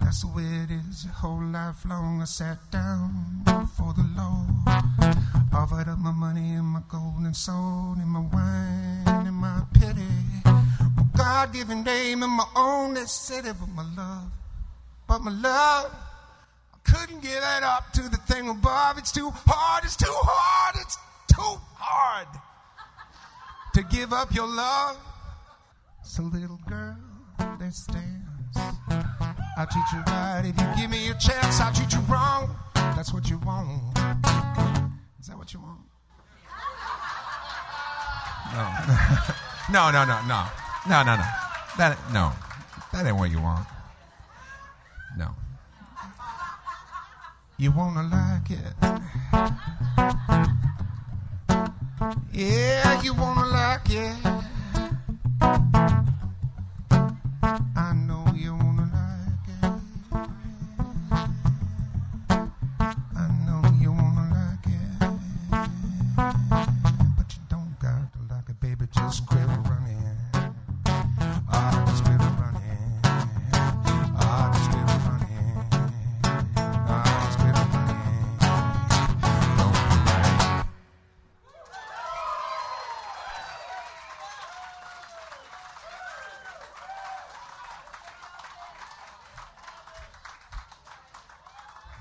That's 0.00 0.22
the 0.22 0.32
way 0.34 0.42
it 0.42 0.70
is. 0.72 1.04
Your 1.04 1.12
whole 1.12 1.44
life 1.44 1.84
long, 1.84 2.20
I 2.20 2.24
sat 2.24 2.58
down 2.72 3.42
before 3.44 3.94
the 3.94 4.04
Lord, 4.18 4.82
offered 5.54 5.88
up 5.88 6.00
my 6.00 6.10
money 6.10 6.54
and 6.54 6.66
my 6.66 6.82
gold 6.88 7.22
and 7.22 7.36
soul 7.36 7.94
and 7.96 8.08
my 8.08 8.24
wine 8.32 9.26
and 9.26 9.36
my 9.36 9.62
pity. 9.72 10.02
My 10.44 11.04
God-given 11.16 11.84
name 11.84 12.24
and 12.24 12.32
my 12.32 12.46
only 12.56 13.06
city, 13.06 13.50
but 13.60 13.68
my 13.68 13.86
love, 13.96 14.32
but 15.06 15.20
my 15.20 15.30
love. 15.30 15.92
I 16.74 16.78
couldn't 16.82 17.22
give 17.22 17.30
it 17.30 17.62
up 17.62 17.92
to 17.92 18.02
the 18.08 18.16
thing 18.26 18.48
above. 18.48 18.98
It's 18.98 19.12
too 19.12 19.30
hard, 19.46 19.84
it's 19.84 19.94
too 19.94 20.06
hard, 20.10 20.74
it's 20.84 20.98
too 21.32 21.56
hard 21.78 22.28
to 23.74 23.82
give 23.84 24.12
up 24.12 24.34
your 24.34 24.46
love. 24.46 24.96
So, 26.04 26.22
little 26.24 26.60
girl 26.68 26.98
that 27.38 27.72
stands, 27.72 28.56
I'll 29.56 29.66
treat 29.66 29.84
you 29.92 30.02
right. 30.06 30.42
If 30.44 30.60
you 30.60 30.82
give 30.82 30.90
me 30.90 31.08
a 31.08 31.14
chance, 31.14 31.60
I'll 31.60 31.72
treat 31.72 31.92
you 31.92 32.00
wrong. 32.00 32.54
That's 32.74 33.12
what 33.14 33.30
you 33.30 33.38
want. 33.38 33.96
Is 35.20 35.28
that 35.28 35.38
what 35.38 35.54
you 35.54 35.60
want? 35.60 35.80
No. 38.52 38.68
no, 39.72 39.90
no, 39.90 40.04
no, 40.04 40.20
no. 40.26 40.46
No, 40.88 41.02
no, 41.02 41.16
no. 41.16 41.24
That 41.78 41.96
no. 42.12 42.32
That 42.92 43.06
ain't 43.06 43.16
what 43.16 43.30
you 43.30 43.40
want. 43.40 43.66
No. 45.16 45.28
You 47.56 47.70
wanna 47.72 48.02
like 48.02 48.50
it. 48.50 48.74
Yeah, 52.32 53.02
you 53.02 53.14
wanna 53.14 53.46
like 53.46 53.90
it. 53.90 54.16
I 57.76 57.92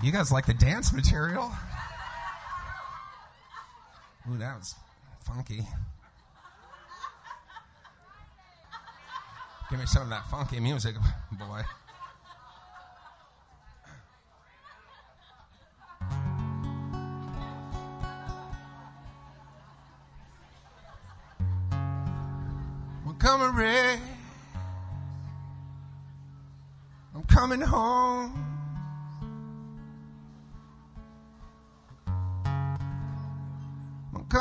You 0.04 0.12
guys 0.12 0.32
like 0.32 0.48
the 0.48 0.54
dance 0.54 0.92
material? 0.92 1.52
Ooh, 4.30 4.38
that 4.38 4.58
was 4.58 4.76
funky. 5.20 5.66
Give 9.70 9.80
me 9.80 9.86
some 9.86 10.04
of 10.04 10.10
that 10.10 10.26
funky 10.30 10.60
music, 10.60 10.96
boy. 11.38 11.62
I'm 27.14 27.24
coming 27.28 27.62
home. 27.62 28.01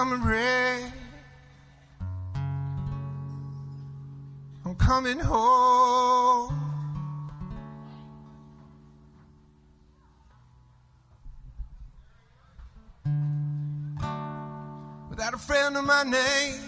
Montgomery, 0.02 0.90
I'm 4.64 4.74
coming 4.76 5.18
home. 5.18 6.56
Without 15.10 15.34
a 15.34 15.38
friend 15.38 15.76
of 15.76 15.84
my 15.84 16.02
name, 16.04 16.62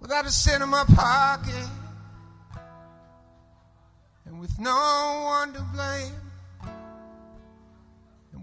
without 0.00 0.26
a 0.26 0.32
cent 0.32 0.60
in 0.60 0.68
my 0.70 0.82
pocket, 0.96 1.68
and 4.26 4.40
with 4.40 4.58
no 4.58 5.22
one 5.24 5.52
to 5.52 5.62
blame. 5.72 6.23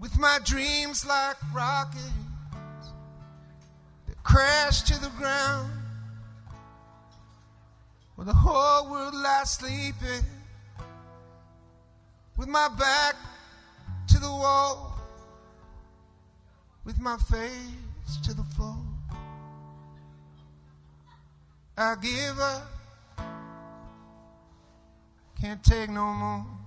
With 0.02 0.18
my 0.18 0.40
dreams 0.44 1.06
like 1.06 1.36
rockets 1.54 2.02
that 4.08 4.20
crash 4.24 4.82
to 4.82 5.00
the 5.00 5.10
ground, 5.10 5.70
where 8.16 8.24
the 8.24 8.32
whole 8.32 8.90
world 8.90 9.14
lies 9.14 9.52
sleeping, 9.52 10.24
with 12.36 12.48
my 12.48 12.68
back 12.76 13.14
to 14.08 14.18
the 14.18 14.26
wall, 14.26 15.00
with 16.84 16.98
my 16.98 17.16
face 17.16 18.18
to 18.24 18.34
the 18.34 18.42
floor. 18.42 18.78
I 21.78 21.94
give 22.02 22.40
up, 22.40 22.66
can't 25.40 25.62
take 25.62 25.90
no 25.90 26.12
more. 26.12 26.61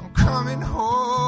I'm 0.00 0.12
coming 0.14 0.60
home. 0.60 1.27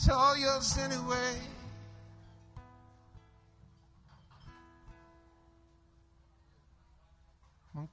It's 0.00 0.08
all 0.08 0.34
yours 0.34 0.78
anyway. 0.78 1.34
I'm 7.76 7.86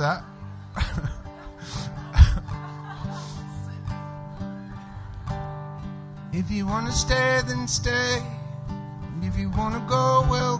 that. 0.00 0.24
if 6.32 6.50
you 6.50 6.66
want 6.66 6.86
to 6.86 6.92
stay, 6.92 7.40
then 7.46 7.68
stay. 7.68 8.22
And 9.12 9.24
if 9.24 9.38
you 9.38 9.50
want 9.50 9.74
to 9.74 9.80
go, 9.80 10.26
well, 10.30 10.56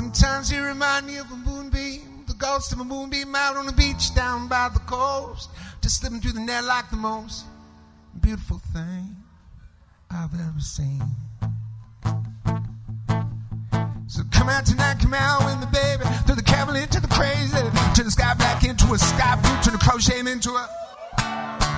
Sometimes 0.00 0.50
you 0.50 0.62
remind 0.62 1.06
me 1.06 1.18
of 1.18 1.30
a 1.30 1.36
moonbeam, 1.36 2.24
the 2.26 2.32
ghost 2.32 2.72
of 2.72 2.80
a 2.80 2.84
moonbeam 2.84 3.34
out 3.34 3.56
on 3.56 3.66
the 3.66 3.72
beach 3.72 4.14
down 4.14 4.48
by 4.48 4.70
the 4.72 4.80
coast, 4.80 5.50
just 5.82 6.00
slipping 6.00 6.20
through 6.20 6.32
the 6.32 6.40
net 6.40 6.64
like 6.64 6.88
the 6.88 6.96
most 6.96 7.44
beautiful 8.18 8.56
thing 8.72 9.14
I've 10.10 10.32
ever 10.32 10.58
seen. 10.58 11.02
So 14.06 14.22
come 14.32 14.48
out 14.48 14.64
tonight, 14.64 15.00
come 15.00 15.12
out 15.12 15.44
with 15.44 15.60
me, 15.60 15.66
baby. 15.70 16.04
Through 16.24 16.36
the 16.36 16.44
cavalier 16.44 16.84
into 16.84 16.98
the 16.98 17.08
crazy, 17.08 17.60
turn 17.94 18.06
the 18.06 18.10
sky 18.10 18.32
black 18.38 18.64
into 18.64 18.90
a 18.94 18.98
sky 18.98 19.38
blue, 19.42 19.52
turn 19.62 19.74
the 19.74 19.84
crochet 19.84 20.20
into 20.20 20.52
a. 20.52 20.66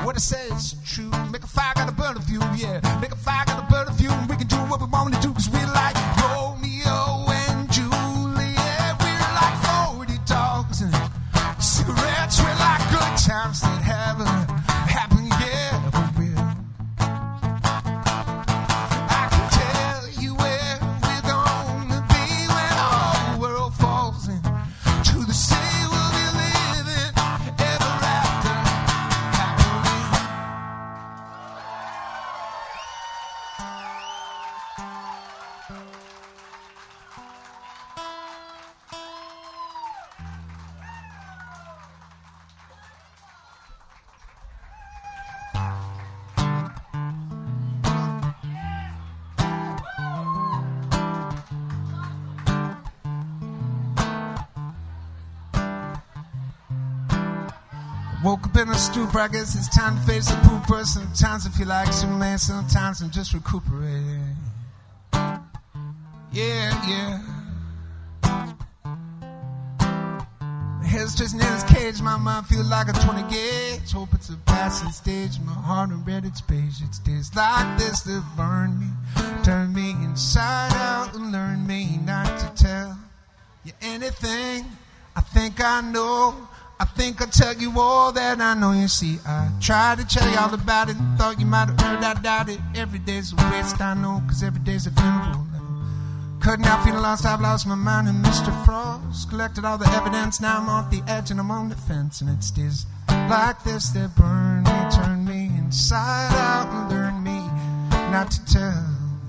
What 0.05 0.17
it 0.17 0.21
says 0.21 0.77
true. 0.87 1.11
Make 1.33 1.43
a 1.43 1.49
fire, 1.49 1.73
gotta 1.75 1.91
burn 1.91 2.17
a 2.17 2.21
few, 2.21 2.39
yeah. 2.55 2.79
Make 3.01 3.11
a 3.11 3.17
fire, 3.17 3.43
gotta 3.47 3.67
burn 3.69 3.89
a 3.89 3.95
few, 3.95 4.11
and 4.11 4.31
we 4.31 4.37
can 4.37 4.47
do 4.47 4.59
what 4.71 4.81
we 4.81 4.87
want 4.87 5.13
to 5.13 5.21
do, 5.21 5.33
cause 5.35 5.51
we 5.51 5.59
like. 5.75 5.92
Woke 58.43 58.57
up 58.57 58.63
in 58.63 58.69
a 58.71 58.75
stupor, 58.75 59.21
I 59.21 59.29
guess 59.29 59.55
it's 59.55 59.69
time 59.69 59.97
to 59.97 60.03
face 60.03 60.27
the 60.27 60.35
pooper. 60.37 60.85
Sometimes 60.85 61.47
I 61.47 61.51
feel 61.51 61.69
like 61.69 61.93
Superman, 61.93 62.39
sometimes 62.39 63.01
I'm 63.01 63.11
just 63.11 63.35
recuperating. 63.35 64.37
Yeah, 66.33 66.89
yeah. 66.89 67.21
My 70.81 70.87
head's 70.87 71.15
twisting 71.15 71.41
in 71.41 71.47
its 71.47 71.63
cage, 71.65 72.03
my 72.03 72.17
mind 72.17 72.47
feels 72.47 72.69
like 72.69 72.89
a 72.89 72.93
20 72.93 73.23
gauge. 73.33 73.93
Hope 73.93 74.09
it's 74.15 74.31
a 74.31 74.37
passing 74.47 74.91
stage, 74.91 75.39
my 75.41 75.53
heart 75.53 75.91
and 75.91 76.05
read 76.05 76.25
its 76.25 76.41
page. 76.41 76.83
It's 76.83 76.99
days 76.99 77.31
like 77.37 77.79
this 77.79 78.01
that 78.03 78.25
burn 78.37 78.81
me, 78.81 78.87
turn 79.45 79.73
me 79.73 79.93
inside 80.03 80.73
out, 80.75 81.15
and 81.15 81.31
learn 81.31 81.65
me 81.67 81.99
not 82.05 82.39
to 82.41 82.65
tell 82.65 82.99
you 83.65 83.73
anything. 83.83 84.65
I 85.15 85.21
think 85.21 85.63
I 85.63 85.81
know. 85.83 86.49
I 86.81 86.85
think 86.85 87.21
I'll 87.21 87.29
tell 87.29 87.55
you 87.55 87.73
all 87.79 88.13
that 88.13 88.41
I 88.41 88.55
know. 88.55 88.73
You 88.73 88.89
see, 88.89 89.19
I 89.27 89.49
tried 89.61 89.99
to 89.99 90.07
tell 90.07 90.29
you 90.31 90.39
all 90.39 90.53
about 90.53 90.91
it 90.91 90.97
thought 91.17 91.39
you 91.39 91.47
might 91.47 91.69
have 91.69 91.81
heard 91.81 92.03
I 92.03 92.15
doubt 92.15 92.49
it. 92.49 92.59
Every 92.75 92.99
day's 92.99 93.33
a 93.33 93.37
waste, 93.51 93.81
I 93.81 93.95
know, 93.95 94.23
cause 94.27 94.43
every 94.43 94.61
day's 94.61 94.87
a 94.87 94.91
funeral. 94.91 95.47
Cutting 96.43 96.65
out, 96.65 96.85
feeling 96.85 97.01
lost, 97.01 97.25
I've 97.25 97.41
lost 97.41 97.69
my 97.69 97.77
mind. 97.77 98.09
And 98.09 98.25
Mr. 98.25 98.53
Frost 98.65 99.31
collected 99.31 99.65
all 99.65 99.79
the 99.79 99.89
evidence. 99.91 100.41
Now 100.41 100.59
I'm 100.59 100.69
off 100.69 100.91
the 100.91 101.01
edge 101.07 101.31
and 101.31 101.39
I'm 101.39 101.53
on 101.53 101.69
the 101.69 101.77
fence. 101.77 102.21
And 102.21 102.29
it's 102.31 102.51
days 102.51 102.85
like 103.09 103.63
this 103.63 103.91
that 103.91 104.17
burn 104.17 104.65
me, 104.65 104.91
turn 104.91 105.25
me 105.25 105.57
inside 105.57 106.35
out, 106.35 106.67
and 106.67 106.91
learn 106.91 107.23
me 107.23 107.39
not 108.11 108.33
to 108.33 108.45
tell 108.47 108.85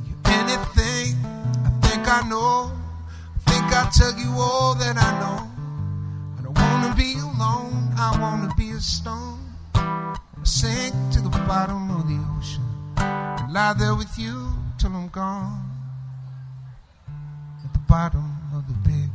you 0.07 0.15
anything. 0.25 1.23
I 1.23 1.69
think 1.83 2.07
I 2.07 2.27
know. 2.27 2.71
I 3.35 3.51
think 3.51 3.65
I'll 3.65 3.91
tell 3.91 4.17
you 4.17 4.31
all 4.39 4.73
that 4.73 4.97
I 4.97 5.19
know. 5.19 5.52
Be 6.95 7.13
alone. 7.15 7.93
I 7.97 8.17
wanna 8.19 8.53
be 8.55 8.71
a 8.71 8.79
stone. 8.79 9.39
Sink 10.43 10.93
to 11.13 11.21
the 11.21 11.29
bottom 11.47 11.89
of 11.91 12.07
the 12.07 12.19
ocean 12.37 12.63
and 12.97 13.53
lie 13.53 13.73
there 13.73 13.95
with 13.95 14.17
you 14.19 14.51
till 14.77 14.93
I'm 14.93 15.07
gone 15.07 15.71
At 17.63 17.71
the 17.71 17.79
bottom 17.79 18.29
of 18.53 18.67
the 18.67 18.73
big 18.89 19.09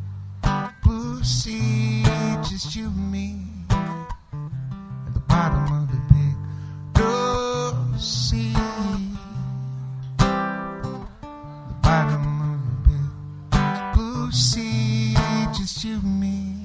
blue 0.83 1.23
sea, 1.23 2.03
just 2.49 2.75
you 2.75 2.87
and 2.87 3.13
me. 3.13 3.45
At 3.71 5.13
the 5.13 5.21
bottom 5.29 5.65
of 5.65 5.91
the 5.93 6.01
big 6.15 6.35
blue 6.95 7.99
sea. 7.99 8.55
The 10.17 11.77
bottom 11.83 12.25
of 12.53 12.59
the 12.69 12.77
big 12.89 13.95
blue 13.95 14.33
sea, 14.33 15.15
just 15.53 15.85
you 15.85 15.97
and 15.97 16.21
me. 16.21 16.58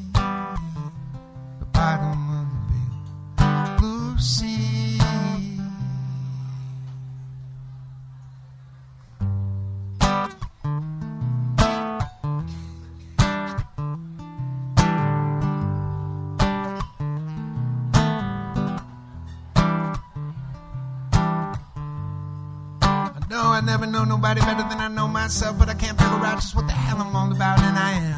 Know 23.34 23.50
I 23.52 23.62
never 23.62 23.86
know 23.86 24.04
nobody 24.04 24.42
better 24.42 24.64
than 24.70 24.80
I 24.80 24.88
know 24.88 25.08
myself, 25.08 25.58
but 25.60 25.68
I 25.68 25.74
can't 25.74 25.98
figure 25.98 26.26
out 26.26 26.36
just 26.36 26.56
what 26.56 26.68
the 26.68 26.74
hell 26.74 27.02
I'm 27.02 27.16
all 27.16 27.32
about, 27.32 27.60
and 27.60 27.78
I 27.78 27.92
am. 27.92 28.13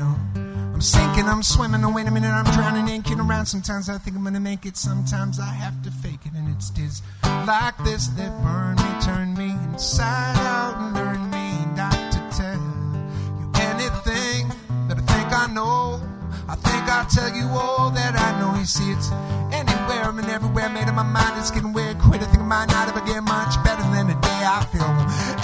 Sinking, 0.86 1.26
I'm 1.26 1.42
swimming, 1.42 1.84
oh 1.84 1.92
wait 1.92 2.06
a 2.06 2.12
minute, 2.12 2.30
I'm 2.30 2.46
drowning 2.54 2.88
in, 2.94 3.02
kidding 3.02 3.20
around. 3.20 3.48
Sometimes 3.48 3.90
I 3.90 3.98
think 3.98 4.16
I'm 4.16 4.24
gonna 4.24 4.40
make 4.40 4.68
it, 4.68 4.78
sometimes 4.78 5.40
I 5.40 5.52
have 5.52 5.82
to 5.82 5.90
fake 5.90 6.20
it, 6.26 6.34
and 6.34 6.48
it's 6.56 6.70
days 6.70 7.02
like 7.24 7.76
this 7.84 8.06
that 8.10 8.30
burn 8.44 8.76
me, 8.76 9.02
turn 9.02 9.34
me 9.34 9.50
inside 9.74 10.38
out, 10.46 10.78
and 10.78 10.94
learn 10.94 11.32
me 11.32 11.58
not 11.76 12.12
to 12.14 12.20
tell 12.38 12.54
you 12.54 13.50
anything 13.66 14.48
that 14.88 15.00
I 15.00 15.06
think 15.10 15.34
I 15.34 15.48
know. 15.52 16.00
I 16.48 16.54
think 16.54 16.84
I'll 16.88 17.10
tell 17.10 17.36
you 17.36 17.48
all 17.48 17.90
that 17.90 18.14
I 18.16 18.40
know. 18.40 18.54
You 18.60 18.66
see, 18.66 18.92
it's 18.92 19.10
anywhere 19.52 20.10
and 20.14 20.30
everywhere. 20.30 20.70
Made 20.70 20.88
up 20.88 20.94
my 20.94 21.02
mind, 21.02 21.40
it's 21.40 21.50
getting 21.50 21.74
weird. 21.74 21.98
Quit. 21.98 22.22
I 22.22 22.26
think 22.26 22.44
I 22.44 22.46
might 22.46 22.70
not 22.70 22.88
ever 22.90 23.04
get 23.04 23.24
much 23.24 23.58
better 23.64 23.82
than 23.90 24.12
it 24.12 24.22
I 24.46 24.64
feel. 24.72 24.86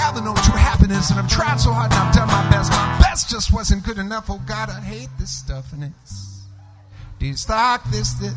Ever 0.07 0.21
know 0.21 0.35
true 0.45 0.55
happiness, 0.55 1.09
and 1.09 1.19
I've 1.19 1.29
tried 1.29 1.59
so 1.59 1.71
hard 1.71 1.91
and 1.91 1.99
I've 1.99 2.13
done 2.13 2.27
my 2.27 2.49
best. 2.49 2.71
My 2.71 2.99
best 3.01 3.29
just 3.29 3.51
wasn't 3.51 3.83
good 3.83 3.97
enough. 3.97 4.29
Oh 4.29 4.41
God, 4.45 4.69
I 4.69 4.79
hate 4.79 5.09
this 5.19 5.31
stuff, 5.31 5.73
and 5.73 5.83
it's 5.83 7.49
like 7.49 7.83
this 7.91 8.13
that 8.13 8.35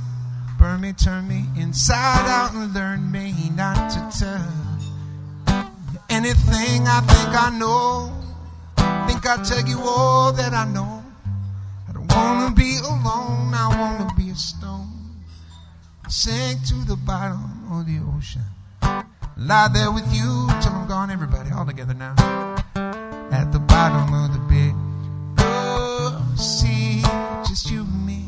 burn 0.59 0.81
me, 0.81 0.93
turn 0.93 1.27
me 1.29 1.45
inside 1.57 2.27
out, 2.29 2.53
and 2.55 2.73
learn 2.75 3.11
me 3.11 3.35
not 3.55 3.91
to 3.91 4.19
tell 4.19 4.49
anything 6.11 6.87
I 6.87 7.01
think 7.01 7.35
I 7.35 7.51
know. 7.59 8.11
Think 9.07 9.27
I'll 9.27 9.45
tell 9.45 9.67
you 9.67 9.81
all 9.81 10.33
that 10.33 10.53
I 10.53 10.65
know. 10.67 11.03
I 11.89 11.93
don't 11.93 12.11
wanna 12.13 12.55
be 12.55 12.79
alone, 12.79 13.55
I 13.55 13.69
wanna 13.79 14.13
be 14.17 14.31
a 14.31 14.35
stone. 14.35 14.91
I 16.05 16.09
sink 16.11 16.65
to 16.69 16.75
the 16.85 16.97
bottom 16.97 17.73
of 17.73 17.87
the 17.87 18.01
ocean. 18.17 18.43
Lie 19.37 19.69
there 19.75 19.91
with 19.91 20.07
you 20.15 20.49
till 20.63 20.73
I'm 20.73 20.87
gone, 20.87 21.11
everybody, 21.11 21.51
all 21.51 21.67
together 21.67 21.93
now. 21.93 22.15
At 23.33 23.51
the 23.51 23.59
bottom 23.59 24.15
of 24.15 24.33
the 24.33 24.39
big 24.49 24.73
blue 25.35 26.37
sea, 26.37 27.03
just 27.45 27.69
you 27.69 27.81
and 27.81 28.07
me. 28.07 28.24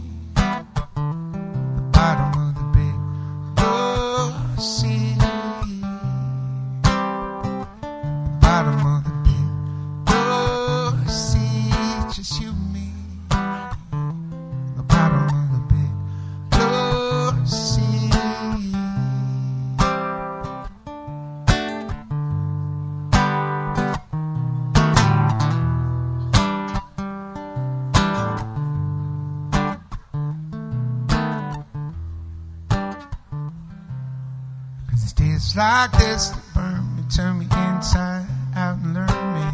Like 35.57 35.93
this 35.93 36.29
that 36.29 36.55
burn 36.55 36.97
me, 36.97 37.03
turn 37.15 37.39
me 37.39 37.47
inside 37.47 38.27
out 38.55 38.77
and 38.77 38.93
learn 38.93 39.07
me. 39.35 39.49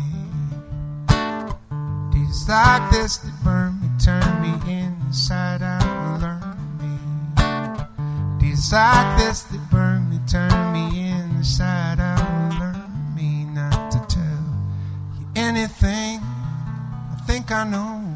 Days 2.10 2.48
like 2.48 2.90
this 2.90 3.18
that 3.18 3.44
burn 3.44 3.80
me, 3.80 3.88
turn 4.02 4.42
me 4.42 4.52
inside 4.72 5.62
out 5.62 5.84
and 5.84 6.20
learn 6.20 6.56
me. 6.80 6.98
Days 8.40 8.72
like 8.72 9.18
this 9.18 9.42
that 9.42 9.70
burn 9.70 10.10
me, 10.10 10.18
turn 10.28 10.72
me 10.72 11.10
inside 11.10 12.00
out 12.00 12.20
and 12.20 12.58
learn 12.58 13.14
me 13.14 13.44
not 13.44 13.92
to 13.92 13.98
tell 14.08 14.24
you 15.20 15.26
anything 15.36 16.18
I 16.20 17.16
think 17.28 17.52
I 17.52 17.62
know. 17.62 18.11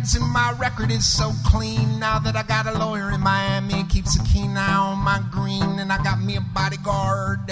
And 0.00 0.32
my 0.32 0.52
record 0.58 0.90
is 0.90 1.06
so 1.06 1.32
clean. 1.44 1.98
Now 1.98 2.18
that 2.20 2.34
I 2.34 2.42
got 2.42 2.66
a 2.66 2.78
lawyer 2.78 3.10
in 3.10 3.20
Miami, 3.20 3.84
keeps 3.84 4.18
a 4.18 4.24
keen 4.24 4.56
eye 4.56 4.74
on 4.74 4.98
my 4.98 5.22
green, 5.30 5.78
and 5.78 5.92
I 5.92 6.02
got 6.02 6.20
me 6.22 6.36
a 6.36 6.40
bodyguard 6.40 7.50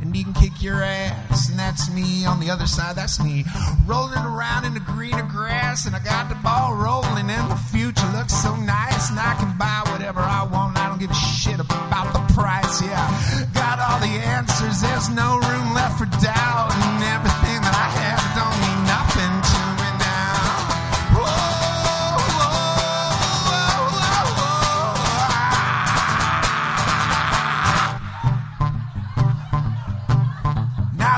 and 0.00 0.14
he 0.14 0.24
can 0.24 0.32
kick 0.34 0.62
your 0.62 0.82
ass. 0.82 1.48
And 1.48 1.58
that's 1.58 1.92
me 1.92 2.24
on 2.24 2.40
the 2.40 2.50
other 2.50 2.66
side, 2.66 2.96
that's 2.96 3.22
me 3.22 3.44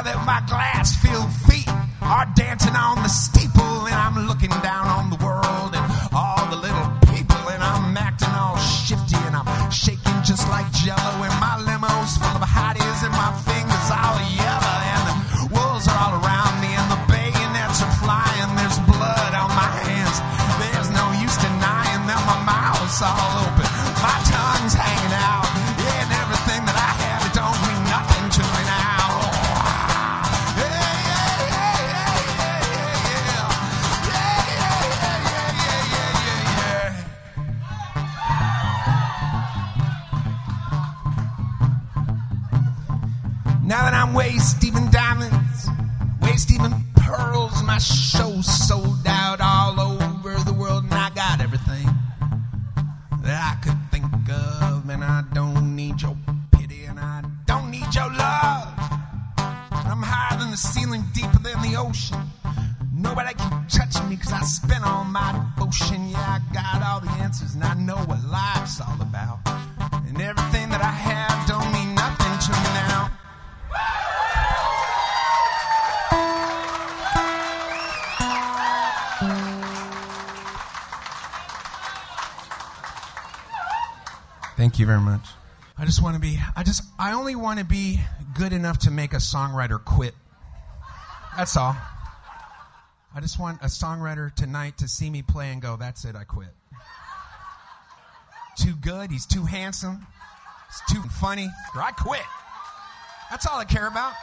Now 0.01 0.17
that 0.17 0.25
my 0.25 0.41
glass 0.49 0.97
filled 0.97 1.31
feet 1.45 1.69
are 2.01 2.25
dancing 2.35 2.75
on 2.75 3.03
the 3.03 3.09
steeple, 3.09 3.85
and 3.85 3.95
I'm 3.95 4.27
looking 4.27 4.49
down 4.49 4.89
on 4.89 5.11
the 5.11 5.20
very 84.91 85.01
much. 85.01 85.29
I 85.79 85.85
just 85.85 86.03
want 86.03 86.17
to 86.17 86.21
be, 86.21 86.37
I 86.57 86.65
just, 86.65 86.83
I 86.99 87.13
only 87.13 87.37
want 87.37 87.61
to 87.61 87.65
be 87.65 88.01
good 88.35 88.53
enough 88.53 88.79
to 88.81 88.91
make 88.91 89.13
a 89.13 89.19
songwriter 89.19 89.83
quit. 89.83 90.15
That's 91.37 91.57
all. 91.57 91.77
I 93.15 93.21
just 93.21 93.39
want 93.39 93.63
a 93.63 93.67
songwriter 93.67 94.35
tonight 94.35 94.79
to 94.79 94.89
see 94.89 95.09
me 95.09 95.23
play 95.23 95.53
and 95.53 95.63
go, 95.63 95.77
that's 95.77 96.05
it, 96.05 96.17
I 96.17 96.25
quit. 96.25 96.49
Too 98.59 98.75
good, 98.81 99.13
he's 99.13 99.27
too 99.27 99.45
handsome, 99.45 100.05
he's 100.67 100.97
too 100.97 101.09
funny, 101.21 101.49
I 101.77 101.93
quit. 101.93 102.27
That's 103.31 103.47
all 103.47 103.61
I 103.61 103.65
care 103.65 103.87
about. 103.87 104.15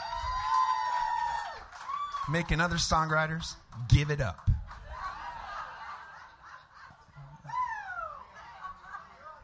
Making 2.30 2.60
other 2.60 2.76
songwriters 2.76 3.56
give 3.88 4.12
it 4.12 4.20
up. 4.20 4.50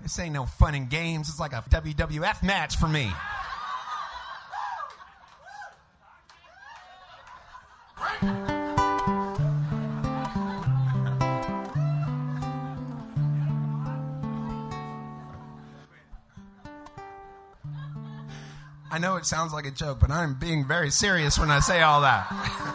This 0.03 0.19
ain't 0.19 0.33
no 0.33 0.45
fun 0.45 0.75
and 0.75 0.89
games. 0.89 1.29
It's 1.29 1.39
like 1.39 1.53
a 1.53 1.61
WWF 1.61 2.43
match 2.43 2.75
for 2.75 2.89
me. 2.89 3.09
I 18.91 18.99
know 18.99 19.15
it 19.15 19.25
sounds 19.25 19.53
like 19.53 19.65
a 19.65 19.71
joke, 19.71 20.01
but 20.01 20.11
I'm 20.11 20.35
being 20.35 20.67
very 20.67 20.91
serious 20.91 21.39
when 21.39 21.49
I 21.49 21.61
say 21.61 21.81
all 21.81 22.01
that. 22.01 22.69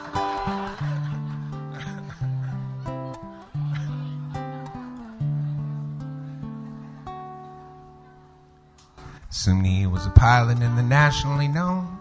Sumni 9.49 9.86
was 9.86 10.05
a 10.05 10.11
pilot 10.11 10.61
in 10.61 10.76
the 10.76 10.82
nationally 10.82 11.49
known 11.49 11.99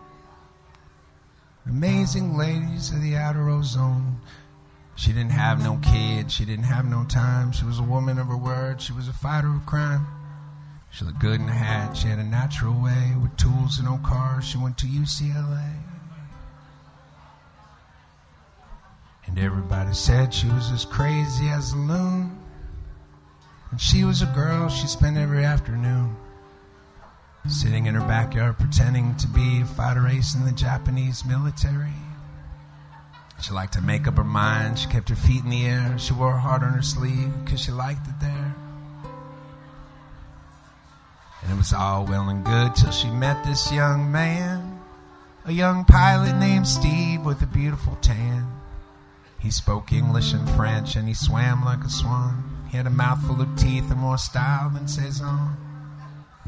Amazing 1.65 2.37
Ladies 2.37 2.91
of 2.91 3.01
the 3.01 3.15
Outer 3.15 3.47
Ozone. 3.47 4.19
She 4.97 5.13
didn't 5.13 5.31
have 5.31 5.63
no 5.63 5.79
kids, 5.81 6.33
she 6.33 6.43
didn't 6.43 6.65
have 6.65 6.83
no 6.83 7.05
time. 7.05 7.53
She 7.53 7.63
was 7.63 7.79
a 7.79 7.83
woman 7.83 8.19
of 8.19 8.27
her 8.27 8.35
word, 8.35 8.81
she 8.81 8.91
was 8.91 9.07
a 9.07 9.13
fighter 9.13 9.47
of 9.47 9.65
crime. 9.65 10.05
She 10.91 11.05
looked 11.05 11.19
good 11.19 11.39
in 11.39 11.47
a 11.47 11.53
hat, 11.53 11.95
she 11.95 12.09
had 12.09 12.19
a 12.19 12.23
natural 12.25 12.73
way 12.73 13.13
with 13.21 13.37
tools 13.37 13.79
and 13.79 13.87
no 13.87 13.97
cars. 14.03 14.43
She 14.43 14.57
went 14.57 14.77
to 14.79 14.85
UCLA. 14.85 15.71
And 19.25 19.39
everybody 19.39 19.93
said 19.93 20.33
she 20.33 20.49
was 20.49 20.69
as 20.71 20.83
crazy 20.83 21.47
as 21.47 21.71
a 21.71 21.77
loon. 21.77 22.41
And 23.71 23.79
she 23.79 24.03
was 24.03 24.21
a 24.21 24.25
girl 24.35 24.67
she 24.67 24.87
spent 24.87 25.15
every 25.15 25.45
afternoon 25.45 26.17
sitting 27.47 27.85
in 27.85 27.95
her 27.95 28.07
backyard 28.07 28.57
pretending 28.57 29.15
to 29.17 29.27
be 29.27 29.61
a 29.61 29.65
fighter 29.65 30.07
ace 30.07 30.35
in 30.35 30.45
the 30.45 30.51
Japanese 30.51 31.25
military. 31.25 31.93
She 33.41 33.51
liked 33.51 33.73
to 33.73 33.81
make 33.81 34.07
up 34.07 34.17
her 34.17 34.23
mind. 34.23 34.79
She 34.79 34.89
kept 34.89 35.09
her 35.09 35.15
feet 35.15 35.43
in 35.43 35.49
the 35.49 35.65
air. 35.65 35.97
She 35.99 36.13
wore 36.13 36.31
her 36.31 36.39
heart 36.39 36.63
on 36.63 36.73
her 36.73 36.81
sleeve 36.81 37.31
because 37.43 37.61
she 37.61 37.71
liked 37.71 38.07
it 38.07 38.19
there. 38.19 38.55
And 41.43 41.51
it 41.51 41.57
was 41.57 41.71
all 41.71 42.05
well 42.05 42.29
and 42.29 42.43
good 42.43 42.75
till 42.75 42.91
she 42.91 43.09
met 43.09 43.43
this 43.45 43.71
young 43.71 44.11
man, 44.11 44.79
a 45.45 45.51
young 45.51 45.85
pilot 45.85 46.33
named 46.37 46.67
Steve 46.67 47.21
with 47.21 47.41
a 47.41 47.47
beautiful 47.47 47.95
tan. 48.01 48.51
He 49.39 49.51
spoke 49.51 49.93
English 49.93 50.33
and 50.33 50.49
French 50.51 50.95
and 50.95 51.07
he 51.07 51.13
swam 51.13 51.63
like 51.63 51.83
a 51.83 51.89
swan. 51.89 52.43
He 52.69 52.75
had 52.75 52.87
a 52.87 52.89
mouthful 52.89 53.39
of 53.39 53.55
teeth 53.55 53.89
and 53.91 53.99
more 53.99 54.17
style 54.17 54.71
than 54.71 54.87
Cezanne. 54.87 55.66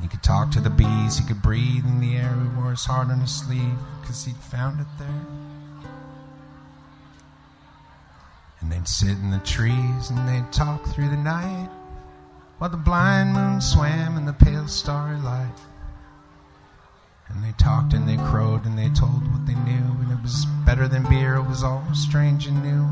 He 0.01 0.07
could 0.07 0.23
talk 0.23 0.51
to 0.51 0.61
the 0.61 0.69
bees, 0.69 1.17
he 1.17 1.25
could 1.25 1.41
breathe 1.41 1.85
in 1.85 1.99
the 1.99 2.17
air. 2.17 2.33
He 2.41 2.59
wore 2.59 2.71
his 2.71 2.85
heart 2.85 3.09
on 3.09 3.19
his 3.19 3.31
sleeve 3.31 3.77
because 4.01 4.25
he'd 4.25 4.35
found 4.37 4.79
it 4.79 4.87
there. 4.97 5.25
And 8.61 8.71
they'd 8.71 8.87
sit 8.87 9.09
in 9.09 9.31
the 9.31 9.39
trees 9.39 10.09
and 10.09 10.27
they'd 10.27 10.51
talk 10.51 10.85
through 10.87 11.09
the 11.09 11.17
night 11.17 11.69
while 12.57 12.69
the 12.69 12.77
blind 12.77 13.33
moon 13.33 13.61
swam 13.61 14.17
in 14.17 14.25
the 14.25 14.33
pale 14.33 14.67
starry 14.67 15.17
light. 15.21 15.55
And 17.29 17.43
they 17.43 17.53
talked 17.53 17.93
and 17.93 18.07
they 18.07 18.17
crowed 18.17 18.65
and 18.65 18.77
they 18.77 18.89
told 18.89 19.31
what 19.31 19.45
they 19.45 19.53
knew, 19.53 19.95
and 20.01 20.11
it 20.11 20.21
was 20.21 20.45
better 20.65 20.87
than 20.87 21.07
beer, 21.07 21.35
it 21.35 21.47
was 21.47 21.63
all 21.63 21.83
strange 21.93 22.47
and 22.47 22.61
new. 22.61 22.85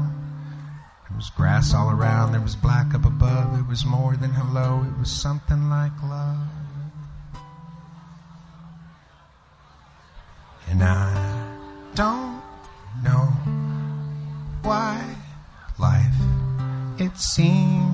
There 1.09 1.17
was 1.17 1.31
grass 1.31 1.73
all 1.73 1.89
around, 1.89 2.31
there 2.31 2.41
was 2.41 2.55
black 2.55 2.93
up 2.93 3.05
above, 3.05 3.59
it 3.59 3.67
was 3.67 3.85
more 3.85 4.15
than 4.15 4.31
hello, 4.31 4.85
it 4.87 4.97
was 4.99 5.11
something 5.11 5.69
like 5.69 5.91
love. 6.03 6.56
And 10.79 10.83
I 10.83 11.09
don't 11.95 12.39
know 13.03 13.25
why 14.61 15.03
life 15.79 16.13
it 16.99 17.17
seems 17.17 17.86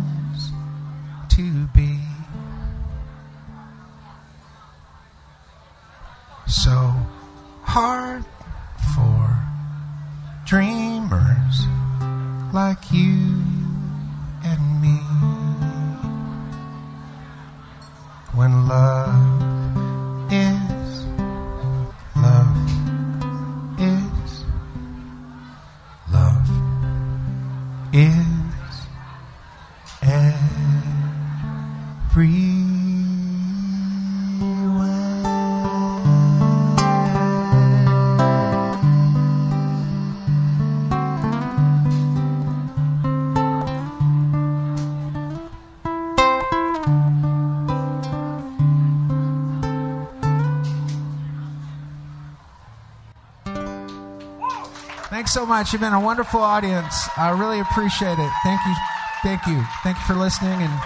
much. 55.63 55.71
You've 55.71 55.81
been 55.81 55.93
a 55.93 55.99
wonderful 55.99 56.41
audience. 56.41 57.07
I 57.17 57.29
really 57.29 57.61
appreciate 57.61 58.19
it. 58.19 58.31
Thank 58.43 58.59
you. 58.65 58.73
Thank 59.21 59.47
you. 59.47 59.63
Thank 59.81 59.97
you 59.97 60.03
for 60.03 60.13
listening 60.13 60.61
and 60.61 60.81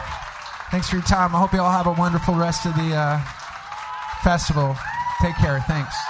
thanks 0.70 0.88
for 0.90 0.98
your 0.98 1.06
time. 1.06 1.36
I 1.36 1.40
hope 1.40 1.52
you 1.54 1.62
all 1.62 1.72
have 1.72 1.88
a 1.88 1.94
wonderful 1.94 2.36
rest 2.36 2.68
of 2.68 2.76
the 2.76 2.96
uh, 2.96 3.20
festival. 4.22 4.76
Take 5.20 5.36
care. 5.38 5.60
Thanks. 5.62 6.07